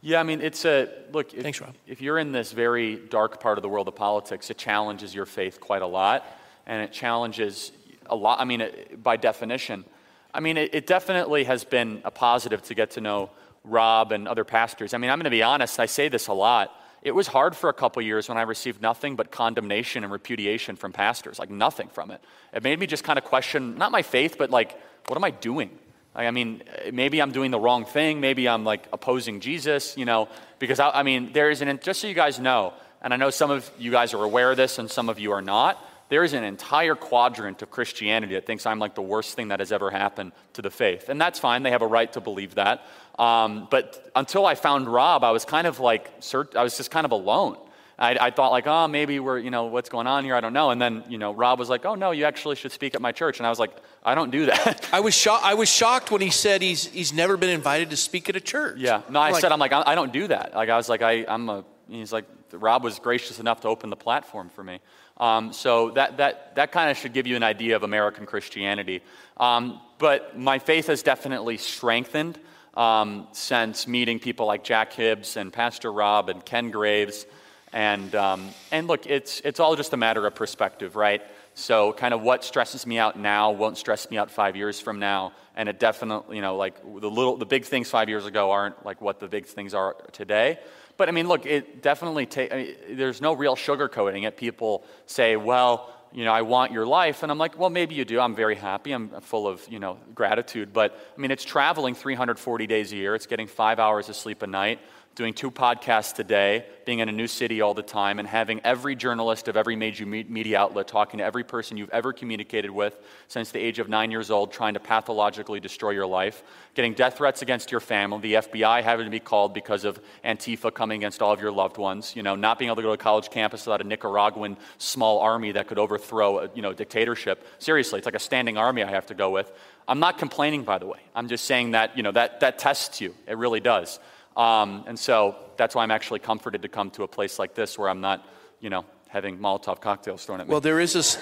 [0.02, 1.32] Yeah, I mean, it's a look.
[1.36, 1.76] If, Thanks, Rob.
[1.86, 5.28] If you're in this very dark part of the world of politics, it challenges your
[5.28, 6.26] faith quite a lot,
[6.66, 7.72] and it challenges
[8.08, 8.40] a lot.
[8.40, 9.86] I mean, it, by definition,
[10.34, 13.30] I mean, it, it definitely has been a positive to get to know
[13.64, 14.94] Rob and other pastors.
[14.94, 16.76] I mean, I'm going to be honest, I say this a lot.
[17.02, 20.76] It was hard for a couple years when I received nothing but condemnation and repudiation
[20.78, 22.22] from pastors, like nothing from it.
[22.54, 25.32] It made me just kind of question not my faith, but like, what am I
[25.32, 25.70] doing?
[26.16, 28.22] I mean, maybe I'm doing the wrong thing.
[28.22, 32.00] Maybe I'm like opposing Jesus, you know, because I, I mean, there is an, just
[32.00, 34.78] so you guys know, and I know some of you guys are aware of this
[34.78, 38.66] and some of you are not, there is an entire quadrant of Christianity that thinks
[38.66, 41.10] I'm like the worst thing that has ever happened to the faith.
[41.10, 42.86] And that's fine, they have a right to believe that.
[43.18, 46.12] Um, but until I found Rob, I was kind of like,
[46.56, 47.58] I was just kind of alone.
[47.98, 50.36] I, I, thought like, oh, maybe we're, you know, what's going on here?
[50.36, 50.72] I don't know.
[50.72, 53.12] And then, you know, Rob was like, oh no, you actually should speak at my
[53.12, 53.40] church.
[53.40, 53.72] And I was like,
[54.04, 54.90] I don't do that.
[54.94, 55.46] I was shocked.
[55.46, 58.42] I was shocked when he said he's he's never been invited to speak at a
[58.42, 58.80] church.
[58.80, 59.04] Yeah.
[59.10, 60.56] No, I like, said I'm like I, don't do that.
[60.56, 61.66] Like I was like I I'm a.
[61.88, 64.80] He's like Rob was gracious enough to open the platform for me.
[65.18, 69.02] Um, so that, that, that kind of should give you an idea of American Christianity.
[69.38, 72.40] Um, but my faith has definitely strengthened
[72.74, 77.26] um, since meeting people like Jack Hibbs and Pastor Rob and Ken Graves.
[77.72, 81.22] And, um, and look, it's, it's all just a matter of perspective, right?
[81.56, 84.98] So, kind of what stresses me out now won't stress me out five years from
[85.00, 85.34] now.
[85.56, 88.84] And it definitely, you know, like the little, the big things five years ago aren't
[88.84, 90.60] like what the big things are today.
[90.98, 94.38] But I mean, look, it definitely takes, I mean, there's no real sugarcoating it.
[94.38, 97.24] People say, well, you know, I want your life.
[97.24, 98.20] And I'm like, well, maybe you do.
[98.20, 98.92] I'm very happy.
[98.92, 100.72] I'm full of, you know, gratitude.
[100.72, 103.16] But I mean, it's traveling 340 days a year.
[103.16, 104.80] It's getting five hours of sleep a night,
[105.16, 108.96] doing two podcasts today, being in a new city all the time, and having every
[108.96, 112.98] journalist of every major media outlet talking to every person you've ever communicated with
[113.28, 117.18] since the age of nine years old, trying to pathologically destroy your life, getting death
[117.18, 121.22] threats against your family, the FBI having to be called because of Antifa coming against
[121.22, 123.66] all of your loved ones, you know, not being able to go to college campus
[123.68, 127.46] without a Nicaraguan small army that could overthrow a you know, dictatorship.
[127.60, 129.52] Seriously, it's like a standing army I have to go with.
[129.88, 131.00] I'm not complaining, by the way.
[131.14, 133.14] I'm just saying that, you know, that, that tests you.
[133.28, 134.00] It really does.
[134.36, 137.78] Um, and so that's why I'm actually comforted to come to a place like this
[137.78, 138.26] where I'm not,
[138.60, 140.52] you know, having Molotov cocktails thrown at me.
[140.52, 141.20] Well, there is a,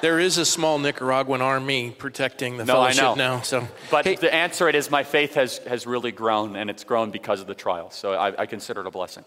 [0.00, 3.42] there is a small Nicaraguan army protecting the no, fellowship now.
[3.42, 6.84] So, but hey, the answer it is my faith has, has really grown, and it's
[6.84, 7.90] grown because of the trial.
[7.90, 9.24] So I, I consider it a blessing.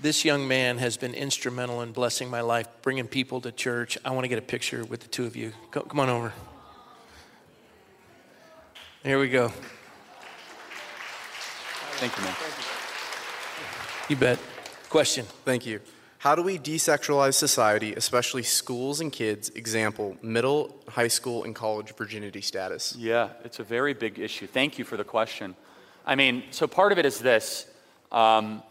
[0.00, 3.98] This young man has been instrumental in blessing my life, bringing people to church.
[4.04, 5.52] I want to get a picture with the two of you.
[5.70, 6.32] Come, come on over.
[9.02, 9.52] Here we go.
[11.98, 12.34] Thank you, man.
[14.08, 14.38] You bet.
[14.88, 15.26] Question.
[15.44, 15.80] Thank you.
[16.18, 19.48] How do we desexualize society, especially schools and kids?
[19.50, 22.94] Example, middle, high school, and college virginity status.
[22.96, 24.46] Yeah, it's a very big issue.
[24.46, 25.54] Thank you for the question.
[26.04, 27.66] I mean, so part of it is this.
[28.12, 28.62] Um,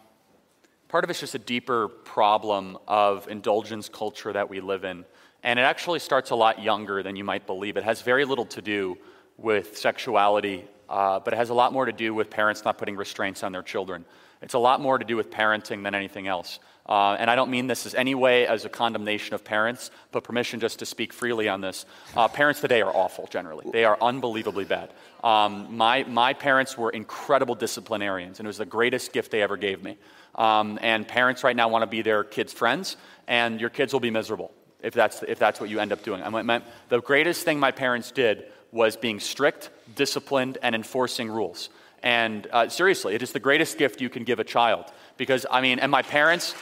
[0.89, 5.05] part of it's just a deeper problem of indulgence culture that we live in.
[5.43, 7.77] And it actually starts a lot younger than you might believe.
[7.77, 8.97] It has very little to do
[9.37, 12.97] with sexuality, uh, but it has a lot more to do with parents not putting
[12.97, 14.03] restraints on their children.
[14.41, 16.59] It's a lot more to do with parenting than anything else.
[16.89, 20.23] Uh, and I don't mean this as any way as a condemnation of parents, but
[20.23, 21.85] permission just to speak freely on this.
[22.17, 23.69] Uh, parents today are awful, generally.
[23.71, 24.89] They are unbelievably bad.
[25.23, 29.55] Um, my, my parents were incredible disciplinarians, and it was the greatest gift they ever
[29.55, 29.97] gave me.
[30.33, 32.97] Um, and parents right now want to be their kids' friends,
[33.27, 36.23] and your kids will be miserable if that's, if that's what you end up doing.
[36.23, 41.69] I mean, the greatest thing my parents did was being strict, disciplined, and enforcing rules.
[42.01, 44.85] And uh, seriously, it is the greatest gift you can give a child.
[45.19, 46.55] Because, I mean, and my parents,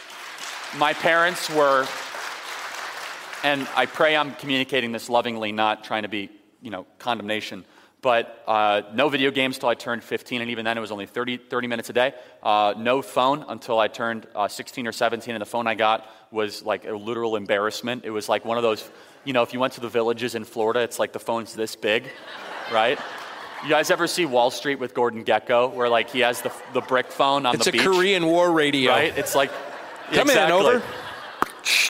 [0.75, 1.87] my parents were,
[3.45, 6.29] and I pray I'm communicating this lovingly, not trying to be,
[6.61, 7.63] you know, condemnation
[8.01, 11.07] but uh, no video games till I turned 15, and even then it was only
[11.07, 12.13] 30, 30 minutes a day.
[12.43, 16.09] Uh, no phone until I turned uh, 16 or 17, and the phone I got
[16.31, 18.05] was like a literal embarrassment.
[18.05, 18.89] It was like one of those,
[19.25, 21.75] you know, if you went to the villages in Florida, it's like the phone's this
[21.75, 22.07] big,
[22.71, 22.99] right?
[23.63, 26.81] You guys ever see Wall Street with Gordon Gekko, where like he has the, the
[26.81, 27.81] brick phone on it's the beach?
[27.81, 29.17] It's a Korean War radio, right?
[29.17, 29.51] It's like
[30.11, 30.83] come exactly, in over,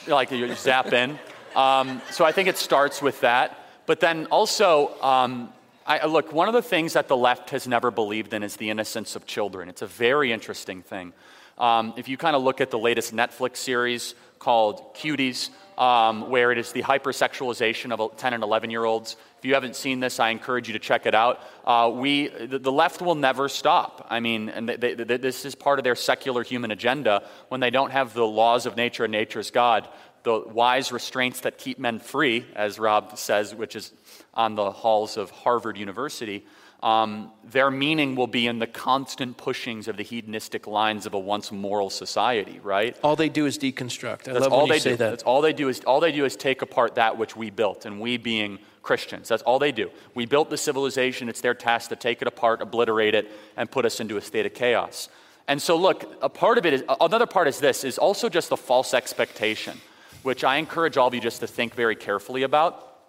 [0.07, 1.19] like you zap in.
[1.55, 5.49] Um, so I think it starts with that, but then also um,
[5.87, 8.69] I, look, one of the things that the left has never believed in is the
[8.69, 9.69] innocence of children.
[9.69, 11.13] It's a very interesting thing.
[11.57, 16.51] Um, if you kind of look at the latest Netflix series called Cuties, um, where
[16.51, 19.15] it is the hypersexualization of 10 and 11 year olds.
[19.37, 21.41] If you haven't seen this, I encourage you to check it out.
[21.63, 24.07] Uh, we, the, the, left will never stop.
[24.09, 27.69] I mean, and they, they, this is part of their secular human agenda when they
[27.69, 29.87] don't have the laws of nature and nature's God,
[30.23, 33.93] the wise restraints that keep men free, as Rob says, which is
[34.33, 36.45] on the halls of Harvard University,
[36.83, 41.19] um, their meaning will be in the constant pushings of the hedonistic lines of a
[41.19, 42.95] once moral society, right?
[43.03, 44.27] All they do is deconstruct.
[44.27, 44.97] I That's love all when they you say do.
[44.97, 45.09] that.
[45.11, 47.85] That's all they do is all they do is take apart that which we built,
[47.85, 49.27] and we being Christians.
[49.27, 49.91] That's all they do.
[50.15, 51.27] We built the civilization.
[51.27, 54.45] It's their task to take it apart, obliterate it, and put us into a state
[54.45, 55.09] of chaos.
[55.49, 58.47] And so, look, a part of it is another part is this is also just
[58.47, 59.77] the false expectation,
[60.23, 62.99] which I encourage all of you just to think very carefully about.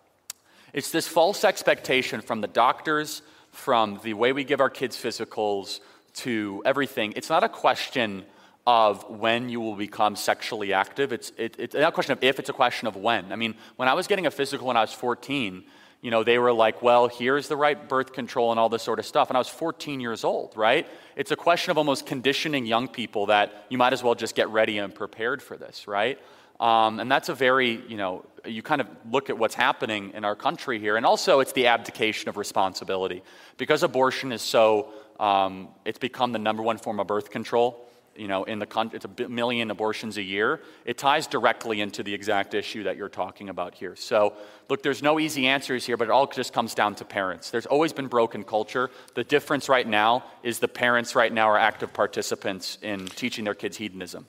[0.73, 5.79] It's this false expectation from the doctors, from the way we give our kids physicals,
[6.25, 7.13] to everything.
[7.15, 8.25] It's not a question
[8.69, 11.11] of when you will become sexually active.
[11.11, 13.33] It's, it, it's not a question of if, it's a question of when.
[13.33, 15.65] I mean, when I was getting a physical when I was 14,
[16.03, 18.99] you know, they were like, well, here's the right birth control and all this sort
[18.99, 19.31] of stuff.
[19.31, 20.87] And I was 14 years old, right?
[21.17, 24.51] It's a question of almost conditioning young people that you might as well just get
[24.51, 26.19] ready and prepared for this, right?
[26.61, 30.27] Um, and that's a very, you know, you kind of look at what's happening in
[30.27, 30.99] our country here.
[30.99, 33.23] And also, it's the abdication of responsibility.
[33.57, 37.88] Because abortion is so, um, it's become the number one form of birth control.
[38.19, 40.61] You know, in the country, it's a million abortions a year.
[40.85, 43.95] It ties directly into the exact issue that you're talking about here.
[43.95, 44.35] So,
[44.69, 47.51] look, there's no easy answers here, but it all just comes down to parents.
[47.51, 48.91] There's always been broken culture.
[49.15, 53.55] The difference right now is the parents right now are active participants in teaching their
[53.55, 54.27] kids hedonism.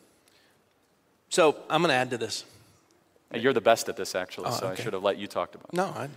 [1.29, 2.45] So I'm going to add to this.
[3.33, 5.67] You're the best at this, actually, Oh, so I should have let you talk about
[5.71, 5.73] it.
[5.73, 6.09] No, I,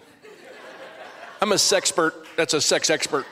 [1.40, 2.12] I'm a sexpert.
[2.37, 3.26] That's a sex expert.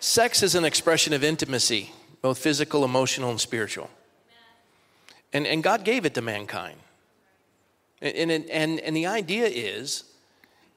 [0.00, 3.90] Sex is an expression of intimacy, both physical, emotional, and spiritual.
[5.32, 6.78] And, and God gave it to mankind.
[8.00, 10.04] And, and, and, and the idea is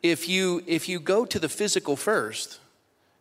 [0.01, 2.59] if you, if you go to the physical first,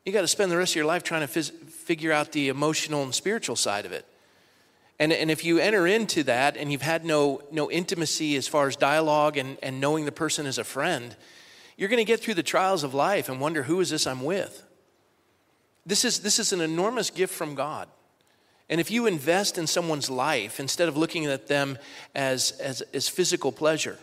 [0.04, 2.48] you got to spend the rest of your life trying to phys- figure out the
[2.48, 4.06] emotional and spiritual side of it.
[4.98, 8.66] And, and if you enter into that and you've had no, no intimacy as far
[8.68, 11.14] as dialogue and, and knowing the person as a friend,
[11.76, 14.22] you're going to get through the trials of life and wonder who is this I'm
[14.22, 14.62] with?
[15.86, 17.88] This is, this is an enormous gift from God.
[18.68, 21.76] And if you invest in someone's life instead of looking at them
[22.14, 23.98] as, as, as physical pleasure,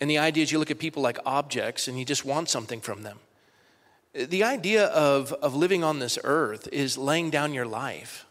[0.00, 2.80] and the idea is you look at people like objects and you just want something
[2.80, 3.18] from them.
[4.14, 8.26] The idea of, of living on this earth is laying down your life.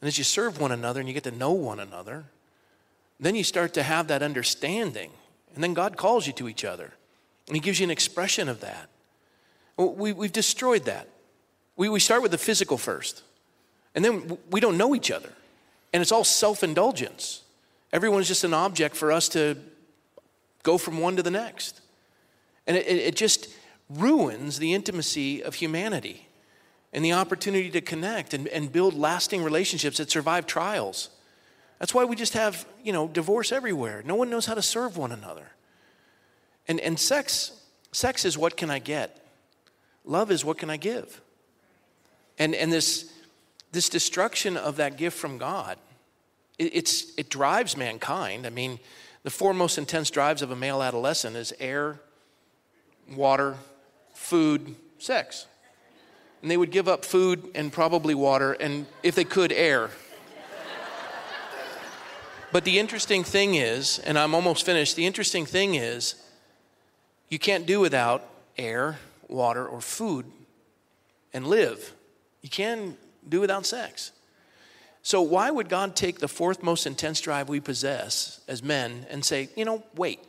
[0.00, 2.26] And as you serve one another and you get to know one another,
[3.18, 5.10] then you start to have that understanding.
[5.54, 6.92] And then God calls you to each other.
[7.48, 8.88] And He gives you an expression of that.
[9.76, 11.08] We, we've destroyed that.
[11.80, 13.22] We, we start with the physical first.
[13.94, 15.32] And then we don't know each other.
[15.94, 17.40] And it's all self indulgence.
[17.90, 19.56] Everyone's just an object for us to
[20.62, 21.80] go from one to the next.
[22.66, 23.48] And it, it just
[23.88, 26.26] ruins the intimacy of humanity
[26.92, 31.08] and the opportunity to connect and, and build lasting relationships that survive trials.
[31.78, 34.02] That's why we just have, you know, divorce everywhere.
[34.04, 35.52] No one knows how to serve one another.
[36.68, 37.52] And, and sex,
[37.90, 39.24] sex is what can I get?
[40.04, 41.22] Love is what can I give?
[42.40, 43.12] And, and this,
[43.70, 45.76] this destruction of that gift from God,
[46.58, 48.46] it, it's, it drives mankind.
[48.46, 48.80] I mean,
[49.22, 52.00] the four most intense drives of a male adolescent is air,
[53.14, 53.56] water,
[54.14, 55.46] food, sex.
[56.40, 59.90] And they would give up food and probably water, and if they could, air.
[62.52, 66.14] but the interesting thing is, and I'm almost finished, the interesting thing is,
[67.28, 68.26] you can't do without
[68.56, 70.24] air, water, or food
[71.34, 71.92] and live.
[72.42, 72.96] You can
[73.28, 74.12] do without sex.
[75.02, 79.24] So, why would God take the fourth most intense drive we possess as men and
[79.24, 80.20] say, you know, wait?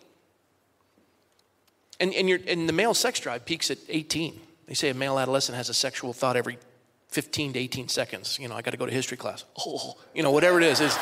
[2.00, 4.40] And, and, and the male sex drive peaks at 18.
[4.68, 6.58] They say a male adolescent has a sexual thought every
[7.10, 8.40] 15 to 18 seconds.
[8.40, 9.44] You know, I got to go to history class.
[9.60, 10.80] Oh, you know, whatever it is.
[10.80, 10.98] is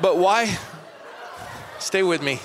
[0.00, 0.58] but why?
[1.78, 2.40] Stay with me.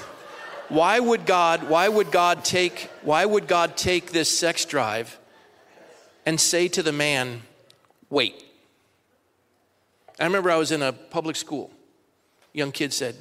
[0.69, 1.69] Why would God?
[1.69, 2.89] Why would God take?
[3.01, 5.19] Why would God take this sex drive
[6.25, 7.41] and say to the man,
[8.09, 8.43] wait.
[10.19, 11.71] I remember I was in a public school.
[12.53, 13.15] Young kid said,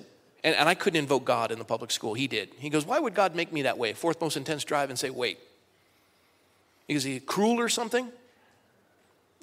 [0.44, 2.14] and, and I couldn't invoke God in the public school.
[2.14, 2.50] He did.
[2.58, 3.92] He goes, Why would God make me that way?
[3.92, 5.38] Fourth most intense drive and say, wait.
[6.88, 8.08] Is he cruel or something?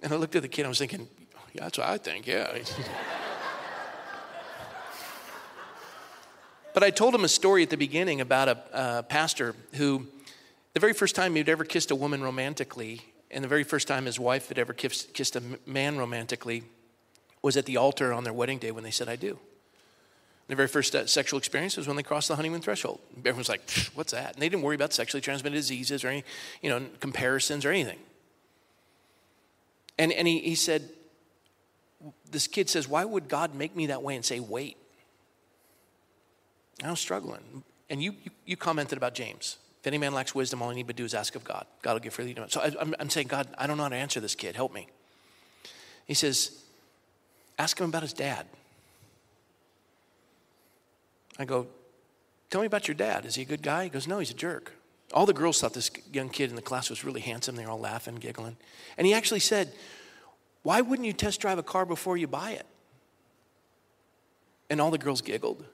[0.03, 1.07] And I looked at the kid, I was thinking,
[1.53, 2.53] yeah, that's what I think, yeah.
[6.79, 10.07] but I told him a story at the beginning about a, a pastor who,
[10.73, 13.01] the very first time he'd ever kissed a woman romantically,
[13.31, 16.63] and the very first time his wife had ever kissed, kissed a man romantically
[17.41, 19.37] was at the altar on their wedding day when they said, I do.
[20.47, 23.01] The very first uh, sexual experience was when they crossed the honeymoon threshold.
[23.25, 24.35] Everyone's like, what's that?
[24.35, 26.23] And they didn't worry about sexually transmitted diseases or any,
[26.61, 27.99] you know, comparisons or anything.
[29.97, 30.89] And, and he, he said,
[32.31, 34.77] this kid says, why would God make me that way and say, wait?
[36.83, 37.63] I was struggling.
[37.89, 39.57] And you, you, you commented about James.
[39.81, 41.65] If any man lacks wisdom, all he need to do is ask of God.
[41.81, 42.49] God will give freely to him.
[42.49, 44.55] So I, I'm, I'm saying, God, I don't know how to answer this kid.
[44.55, 44.87] Help me.
[46.05, 46.63] He says,
[47.57, 48.45] ask him about his dad.
[51.37, 51.67] I go,
[52.49, 53.25] tell me about your dad.
[53.25, 53.85] Is he a good guy?
[53.85, 54.73] He goes, no, he's a jerk.
[55.13, 57.55] All the girls thought this young kid in the class was really handsome.
[57.55, 58.57] They were all laughing, giggling.
[58.97, 59.71] And he actually said,
[60.63, 62.65] why wouldn't you test drive a car before you buy it?
[64.69, 65.65] And all the girls giggled.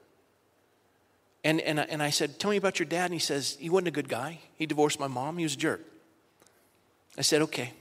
[1.46, 3.04] And, and, and I said, Tell me about your dad.
[3.04, 4.40] And he says, He wasn't a good guy.
[4.56, 5.38] He divorced my mom.
[5.38, 5.80] He was a jerk.
[7.16, 7.72] I said, Okay.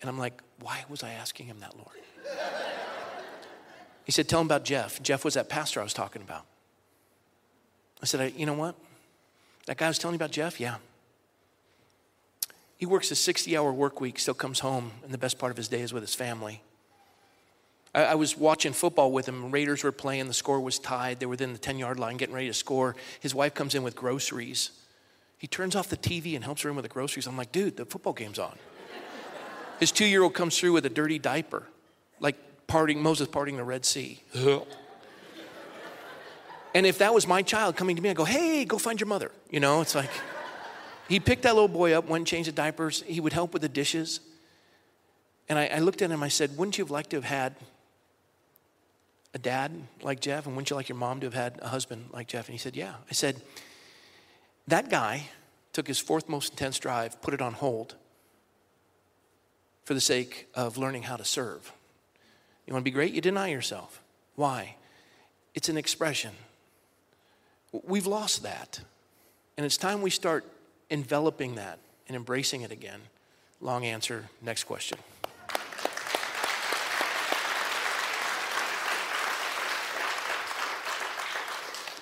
[0.00, 1.96] And I'm like, Why was I asking him that, Lord?
[4.04, 5.00] He said, Tell him about Jeff.
[5.00, 6.44] Jeff was that pastor I was talking about.
[8.02, 8.74] I said, You know what?
[9.66, 10.58] That guy was telling you about Jeff?
[10.58, 10.78] Yeah.
[12.78, 15.56] He works a 60 hour work week, still comes home, and the best part of
[15.56, 16.62] his day is with his family.
[17.94, 19.50] I, I was watching football with him.
[19.50, 20.28] Raiders were playing.
[20.28, 21.20] The score was tied.
[21.20, 22.96] They were within the 10 yard line getting ready to score.
[23.20, 24.70] His wife comes in with groceries.
[25.38, 27.26] He turns off the TV and helps her in with the groceries.
[27.26, 28.56] I'm like, dude, the football game's on.
[29.80, 31.64] His two year old comes through with a dirty diaper,
[32.20, 32.36] like
[32.68, 34.22] parting, Moses parting the Red Sea.
[36.74, 39.08] and if that was my child coming to me, I go, hey, go find your
[39.08, 39.32] mother.
[39.50, 40.10] You know, it's like,
[41.08, 43.02] he picked that little boy up, went and changed the diapers.
[43.02, 44.20] He would help with the dishes.
[45.48, 47.56] And I, I looked at him, I said, wouldn't you have liked to have had
[49.34, 49.72] a dad
[50.02, 50.46] like Jeff?
[50.46, 52.46] And wouldn't you like your mom to have had a husband like Jeff?
[52.46, 52.94] And he said, Yeah.
[53.10, 53.42] I said,
[54.68, 55.28] That guy
[55.72, 57.94] took his fourth most intense drive, put it on hold
[59.84, 61.72] for the sake of learning how to serve.
[62.66, 63.12] You want to be great?
[63.12, 64.00] You deny yourself.
[64.36, 64.76] Why?
[65.54, 66.32] It's an expression.
[67.72, 68.80] We've lost that.
[69.56, 70.44] And it's time we start
[70.90, 73.00] enveloping that and embracing it again.
[73.60, 74.28] Long answer.
[74.40, 74.98] Next question.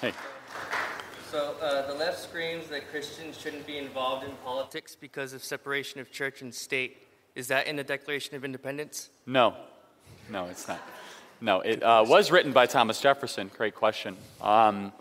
[0.00, 0.14] Hey.
[1.30, 6.00] So uh, the left screams that Christians shouldn't be involved in politics because of separation
[6.00, 6.96] of church and state.
[7.34, 9.10] Is that in the Declaration of Independence?
[9.26, 9.54] No,
[10.30, 10.80] no, it's not.
[11.42, 13.50] No, it uh, was written by Thomas Jefferson.
[13.54, 14.16] Great question.
[14.40, 14.92] Um,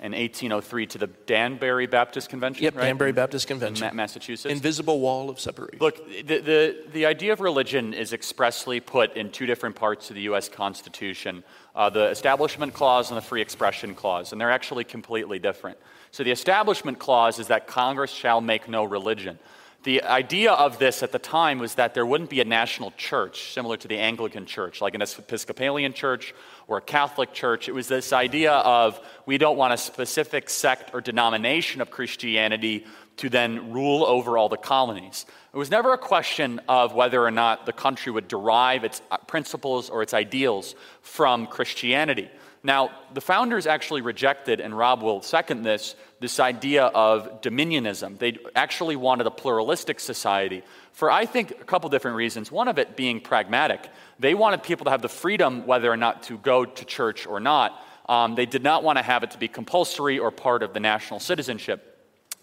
[0.00, 2.64] in 1803 to the Danbury Baptist Convention.
[2.64, 2.84] Yep, right?
[2.84, 3.86] Danbury Baptist Convention.
[3.86, 4.52] Ma- Massachusetts.
[4.52, 5.78] Invisible wall of separation.
[5.80, 10.16] Look, the, the, the idea of religion is expressly put in two different parts of
[10.16, 10.48] the U.S.
[10.48, 15.76] Constitution uh, the Establishment Clause and the Free Expression Clause, and they're actually completely different.
[16.12, 19.38] So the Establishment Clause is that Congress shall make no religion.
[19.82, 23.52] The idea of this at the time was that there wouldn't be a national church
[23.52, 26.34] similar to the Anglican church, like an Episcopalian church
[26.66, 27.68] or a Catholic church.
[27.68, 32.86] It was this idea of we don't want a specific sect or denomination of Christianity
[33.18, 35.26] to then rule over all the colonies.
[35.52, 39.18] It was never a question of whether or not the country would derive its uh,
[39.18, 42.28] principles or its ideals from Christianity.
[42.64, 48.18] Now, the founders actually rejected, and Rob will second this, this idea of dominionism.
[48.18, 50.62] They actually wanted a pluralistic society
[50.92, 52.50] for, I think, a couple different reasons.
[52.50, 53.90] One of it being pragmatic.
[54.18, 57.40] They wanted people to have the freedom whether or not to go to church or
[57.40, 57.80] not.
[58.08, 60.80] Um, they did not want to have it to be compulsory or part of the
[60.80, 61.90] national citizenship.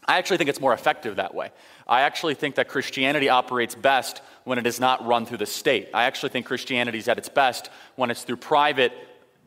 [0.07, 1.51] I actually think it's more effective that way.
[1.88, 5.89] I actually think that Christianity operates best when it is not run through the state.
[5.93, 8.93] I actually think Christianity is at its best when it's through private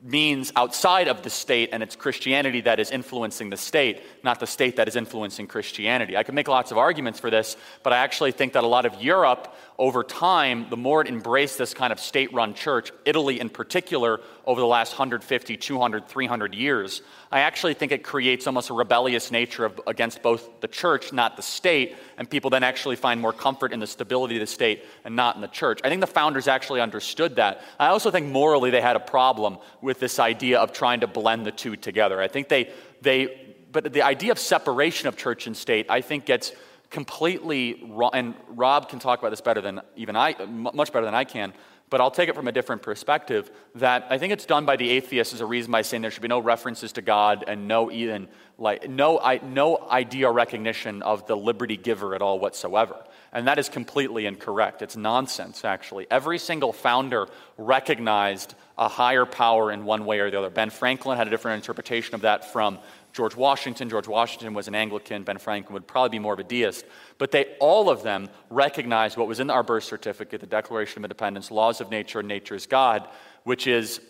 [0.05, 4.47] means outside of the state, and it's Christianity that is influencing the state, not the
[4.47, 6.17] state that is influencing Christianity.
[6.17, 8.85] I could make lots of arguments for this, but I actually think that a lot
[8.85, 13.41] of Europe, over time, the more it embraced this kind of state run church, Italy
[13.41, 17.03] in particular, over the last 150, 200, 300 years,
[17.33, 21.37] I actually think it creates almost a rebellious nature of, against both the church, not
[21.37, 24.85] the state, and people then actually find more comfort in the stability of the state
[25.05, 25.81] and not in the church.
[25.83, 27.63] I think the founders actually understood that.
[27.81, 31.47] I also think morally they had a problem with this idea of trying to blend
[31.47, 32.21] the two together.
[32.21, 32.71] I think they,
[33.03, 33.41] they
[33.73, 36.53] but the idea of separation of church and state, I think, gets
[36.95, 38.11] completely wrong.
[38.15, 41.53] And Rob can talk about this better than even I, much better than I can
[41.91, 43.53] but I'll take it from a different perspective.
[43.77, 46.23] That I think it's done by the atheists as a reason by saying there should
[46.23, 48.27] be no references to God and no even
[48.59, 53.05] like no I, no idea recognition of the liberty giver at all whatsoever.
[53.33, 54.83] And that is completely incorrect.
[54.83, 56.07] It's nonsense, actually.
[56.11, 57.29] Every single founder
[57.59, 60.51] recognized a higher power in one way or the other.
[60.51, 62.79] Ben Franklin had a different interpretation of that from
[63.15, 63.89] George Washington.
[63.89, 65.23] George Washington was an Anglican.
[65.23, 66.85] Ben Franklin would probably be more of a deist.
[67.17, 71.05] But they, all of them, recognized what was in our birth certificate, the Declaration of
[71.05, 73.09] Independence, laws of nature, and nature is God,
[73.45, 74.01] which is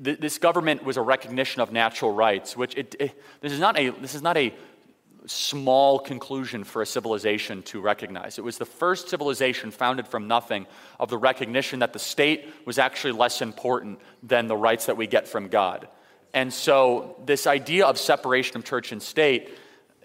[0.00, 3.88] this government was a recognition of natural rights, which it, it, this, is not a,
[3.88, 4.54] this is not a
[5.26, 8.38] small conclusion for a civilization to recognize.
[8.38, 10.66] It was the first civilization founded from nothing
[10.98, 15.06] of the recognition that the state was actually less important than the rights that we
[15.06, 15.88] get from God.
[16.32, 19.56] And so, this idea of separation of church and state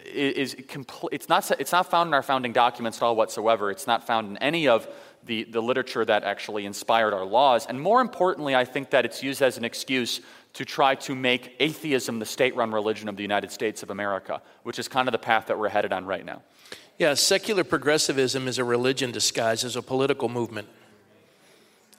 [0.03, 3.71] is, compl- it's, not, it's not found in our founding documents at all whatsoever.
[3.71, 4.87] It's not found in any of
[5.25, 7.65] the, the literature that actually inspired our laws.
[7.65, 10.21] And more importantly, I think that it's used as an excuse
[10.53, 14.41] to try to make atheism the state run religion of the United States of America,
[14.63, 16.41] which is kind of the path that we're headed on right now.
[16.97, 20.69] Yeah, secular progressivism is a religion disguised as a political movement.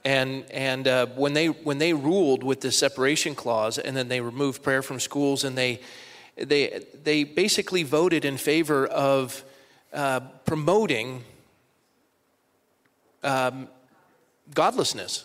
[0.05, 4.21] And, and uh, when, they, when they ruled with the separation clause and then they
[4.21, 5.81] removed prayer from schools and they,
[6.37, 9.45] they, they basically voted in favor of
[9.93, 11.25] uh, promoting
[13.25, 13.69] um,
[14.55, 15.25] godlessness.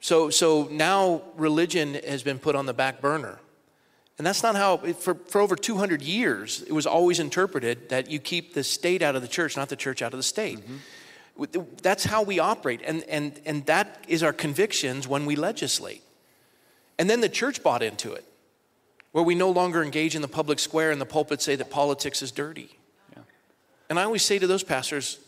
[0.00, 3.38] So, so now religion has been put on the back burner.
[4.18, 8.18] And that's not how, for, for over 200 years, it was always interpreted that you
[8.18, 10.58] keep the state out of the church, not the church out of the state.
[10.58, 10.76] Mm-hmm.
[11.82, 12.80] That's how we operate.
[12.84, 16.02] And, and, and that is our convictions when we legislate.
[16.98, 18.24] And then the church bought into it,
[19.12, 22.20] where we no longer engage in the public square and the pulpit say that politics
[22.20, 22.76] is dirty.
[23.16, 23.22] Yeah.
[23.88, 25.18] And I always say to those pastors,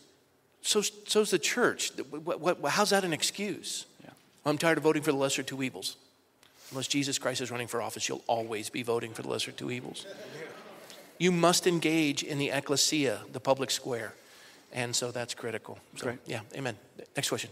[0.61, 1.91] so, so's the church.
[2.09, 3.85] What, what, how's that an excuse?
[4.03, 4.11] Yeah.
[4.43, 5.97] Well, I'm tired of voting for the lesser two evils.
[6.71, 9.71] Unless Jesus Christ is running for office, you'll always be voting for the lesser two
[9.71, 10.05] evils.
[11.17, 14.13] You must engage in the ecclesia, the public square.
[14.73, 15.77] And so that's critical.
[15.95, 16.19] So, Great.
[16.25, 16.75] Yeah, amen.
[17.15, 17.51] Next question.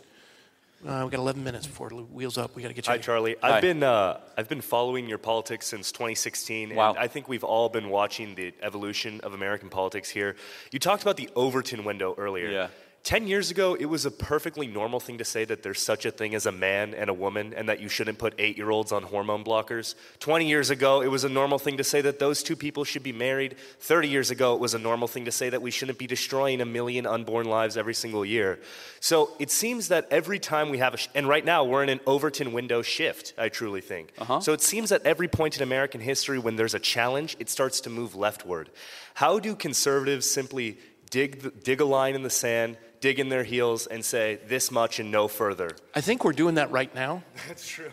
[0.86, 2.56] Uh, we got 11 minutes before it wheels up.
[2.56, 2.92] We got to get you.
[2.92, 3.36] Hi, Charlie.
[3.44, 6.90] I've been uh, I've been following your politics since 2016, wow.
[6.90, 10.36] and I think we've all been watching the evolution of American politics here.
[10.72, 12.50] You talked about the Overton window earlier.
[12.50, 12.68] Yeah.
[13.04, 16.12] 10 years ago, it was a perfectly normal thing to say that there's such a
[16.12, 18.92] thing as a man and a woman and that you shouldn't put eight year olds
[18.92, 19.96] on hormone blockers.
[20.20, 23.02] 20 years ago, it was a normal thing to say that those two people should
[23.02, 23.56] be married.
[23.80, 26.62] 30 years ago, it was a normal thing to say that we shouldn't be destroying
[26.62, 28.60] a million unborn lives every single year.
[29.00, 31.90] So it seems that every time we have a, sh- and right now we're in
[31.90, 34.14] an Overton window shift, I truly think.
[34.20, 34.42] Uh-huh.
[34.42, 37.82] So it seems at every point in American history when there's a challenge, it starts
[37.82, 38.70] to move leftward.
[39.16, 40.78] How do conservatives simply
[41.10, 44.72] dig, the, dig a line in the sand, dig in their heels, and say this
[44.72, 45.72] much and no further?
[45.94, 47.24] I think we're doing that right now.
[47.48, 47.92] That's true.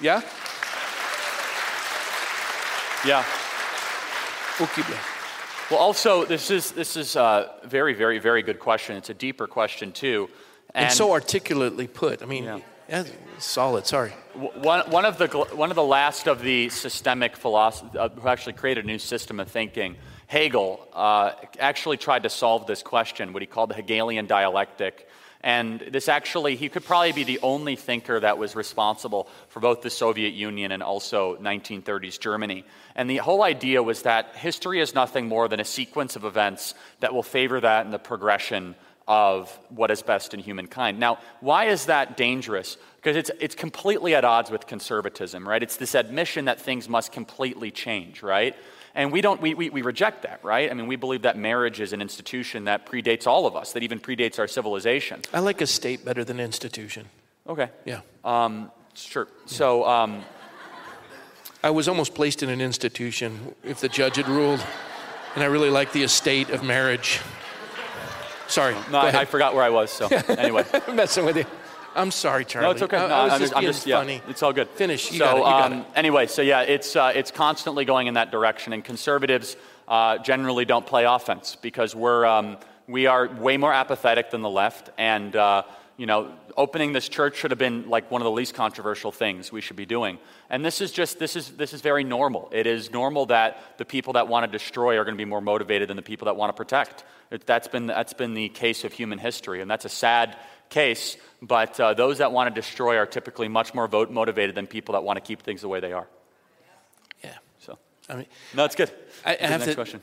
[0.00, 0.22] Yeah?
[3.04, 3.24] Yeah.
[4.58, 4.96] We'll keep it.
[5.70, 8.96] Well, also, this is this is a very, very, very good question.
[8.96, 10.28] It's a deeper question too,
[10.74, 12.22] And, so articulately put.
[12.22, 13.04] I mean, yeah.
[13.38, 13.86] solid.
[13.86, 14.10] Sorry.
[14.34, 18.52] One, one, of the, one of the last of the systemic philosophers uh, who actually
[18.52, 19.96] created a new system of thinking,
[20.32, 25.06] Hegel, uh, actually tried to solve this question, what he called the Hegelian dialectic.
[25.42, 29.82] And this actually, he could probably be the only thinker that was responsible for both
[29.82, 32.64] the Soviet Union and also 1930s Germany.
[32.96, 36.72] And the whole idea was that history is nothing more than a sequence of events
[37.00, 38.74] that will favor that in the progression
[39.06, 40.98] of what is best in humankind.
[40.98, 42.78] Now, why is that dangerous?
[42.96, 45.62] Because it's, it's completely at odds with conservatism, right?
[45.62, 48.56] It's this admission that things must completely change, right?
[48.94, 50.70] And we don't, we, we, we reject that, right?
[50.70, 53.82] I mean, we believe that marriage is an institution that predates all of us, that
[53.82, 55.20] even predates our civilization.
[55.32, 57.06] I like a state better than institution.
[57.48, 57.70] Okay.
[57.84, 58.00] Yeah.
[58.24, 59.28] Um, sure.
[59.46, 60.24] So, um,
[61.64, 64.64] I was almost placed in an institution if the judge had ruled,
[65.36, 67.20] and I really like the estate of marriage.
[68.48, 68.74] Sorry.
[68.90, 69.20] no, I.
[69.20, 70.66] I forgot where I was, so anyway.
[70.88, 71.44] I'm messing with you.
[71.94, 72.66] I'm sorry, Charlie.
[72.66, 72.96] No, it's okay.
[72.96, 74.22] I, No, I was I'm just I'm being yeah, funny.
[74.28, 74.68] it's all good.
[74.70, 75.12] Finish.
[75.12, 75.74] You so, got it.
[75.74, 79.56] Um, anyway, so yeah, it's uh, it's constantly going in that direction, and conservatives
[79.88, 84.50] uh, generally don't play offense because we're um, we are way more apathetic than the
[84.50, 85.62] left, and uh,
[85.96, 89.52] you know, opening this church should have been like one of the least controversial things
[89.52, 90.18] we should be doing.
[90.50, 92.48] And this is just this is this is very normal.
[92.52, 95.40] It is normal that the people that want to destroy are going to be more
[95.40, 97.04] motivated than the people that want to protect.
[97.30, 100.36] It, that's been that's been the case of human history, and that's a sad
[100.70, 101.16] case.
[101.44, 104.92] But uh, those that want to destroy are typically much more vote motivated than people
[104.92, 106.06] that want to keep things the way they are.
[107.24, 107.30] Yeah.
[107.58, 107.78] So
[108.08, 108.92] I mean, no, it's good.
[109.26, 109.74] I, I have next to.
[109.74, 110.02] question.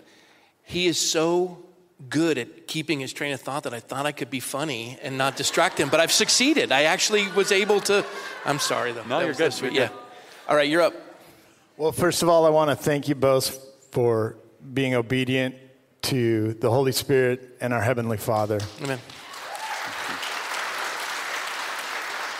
[0.64, 1.64] He is so
[2.10, 5.18] good at keeping his train of thought that I thought I could be funny and
[5.18, 6.72] not distract him, but I've succeeded.
[6.74, 8.06] I actually was able to.
[8.46, 9.04] I'm sorry though.
[9.04, 9.54] No, That you're good.
[9.54, 9.72] sweet.
[9.74, 9.90] Yeah.
[10.48, 10.94] All right, you're up.
[11.78, 13.58] Well, first of all, I want to thank you both
[13.92, 14.36] for
[14.74, 15.56] being obedient
[16.04, 18.60] to the Holy Spirit and our Heavenly Father.
[18.84, 19.00] Amen.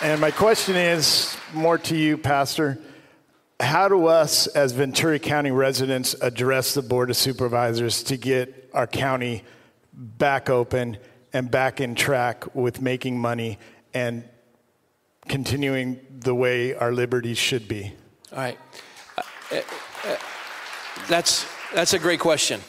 [0.02, 2.78] And my question is more to you, Pastor.
[3.60, 8.86] How do us as Ventura County residents address the Board of Supervisors to get our
[8.86, 9.44] county
[9.92, 10.96] back open
[11.34, 13.58] and back in track with making money
[13.92, 14.24] and
[15.28, 17.92] continuing the way our liberties should be?
[18.32, 18.58] All right.
[19.18, 19.60] Uh,
[20.06, 20.16] uh,
[21.08, 22.62] that's, that's a great question.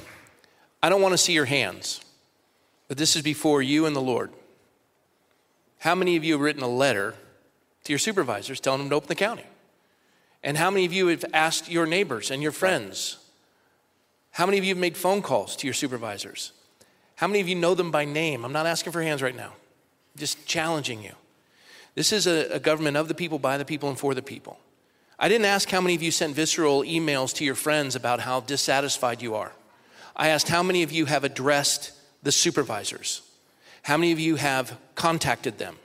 [0.84, 2.02] I don't want to see your hands,
[2.90, 4.34] but this is before you and the Lord.
[5.80, 7.16] How many of you have written a letter
[7.84, 9.46] to your supervisors telling them to open the county?
[10.44, 13.18] And how many of you have asked your neighbors and your friends?
[14.32, 16.54] How many of you have made phone calls to your supervisors?
[17.16, 18.44] How many of you know them by name?
[18.44, 19.54] I'm not asking for hands right now,
[20.18, 21.12] just challenging you.
[21.94, 24.58] This is a, a government of the people, by the people, and for the people.
[25.20, 28.40] I didn't ask how many of you sent visceral emails to your friends about how
[28.40, 29.52] dissatisfied you are.
[30.16, 31.92] I asked how many of you have addressed
[32.24, 33.22] the supervisors?
[33.84, 35.78] How many of you have contacted them?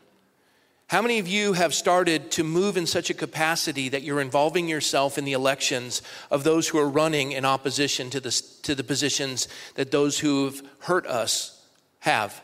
[0.89, 4.69] How many of you have started to move in such a capacity that you're involving
[4.69, 8.31] yourself in the elections of those who are running in opposition to the,
[8.63, 11.61] to the positions that those who've hurt us
[12.01, 12.41] have?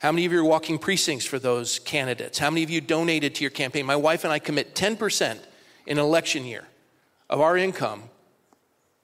[0.00, 2.36] How many of you are walking precincts for those candidates?
[2.36, 3.86] How many of you donated to your campaign?
[3.86, 5.38] My wife and I commit 10%
[5.86, 6.64] in election year
[7.30, 8.02] of our income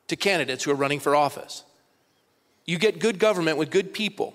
[0.08, 1.62] to candidates who are running for office.
[2.64, 4.34] You get good government with good people,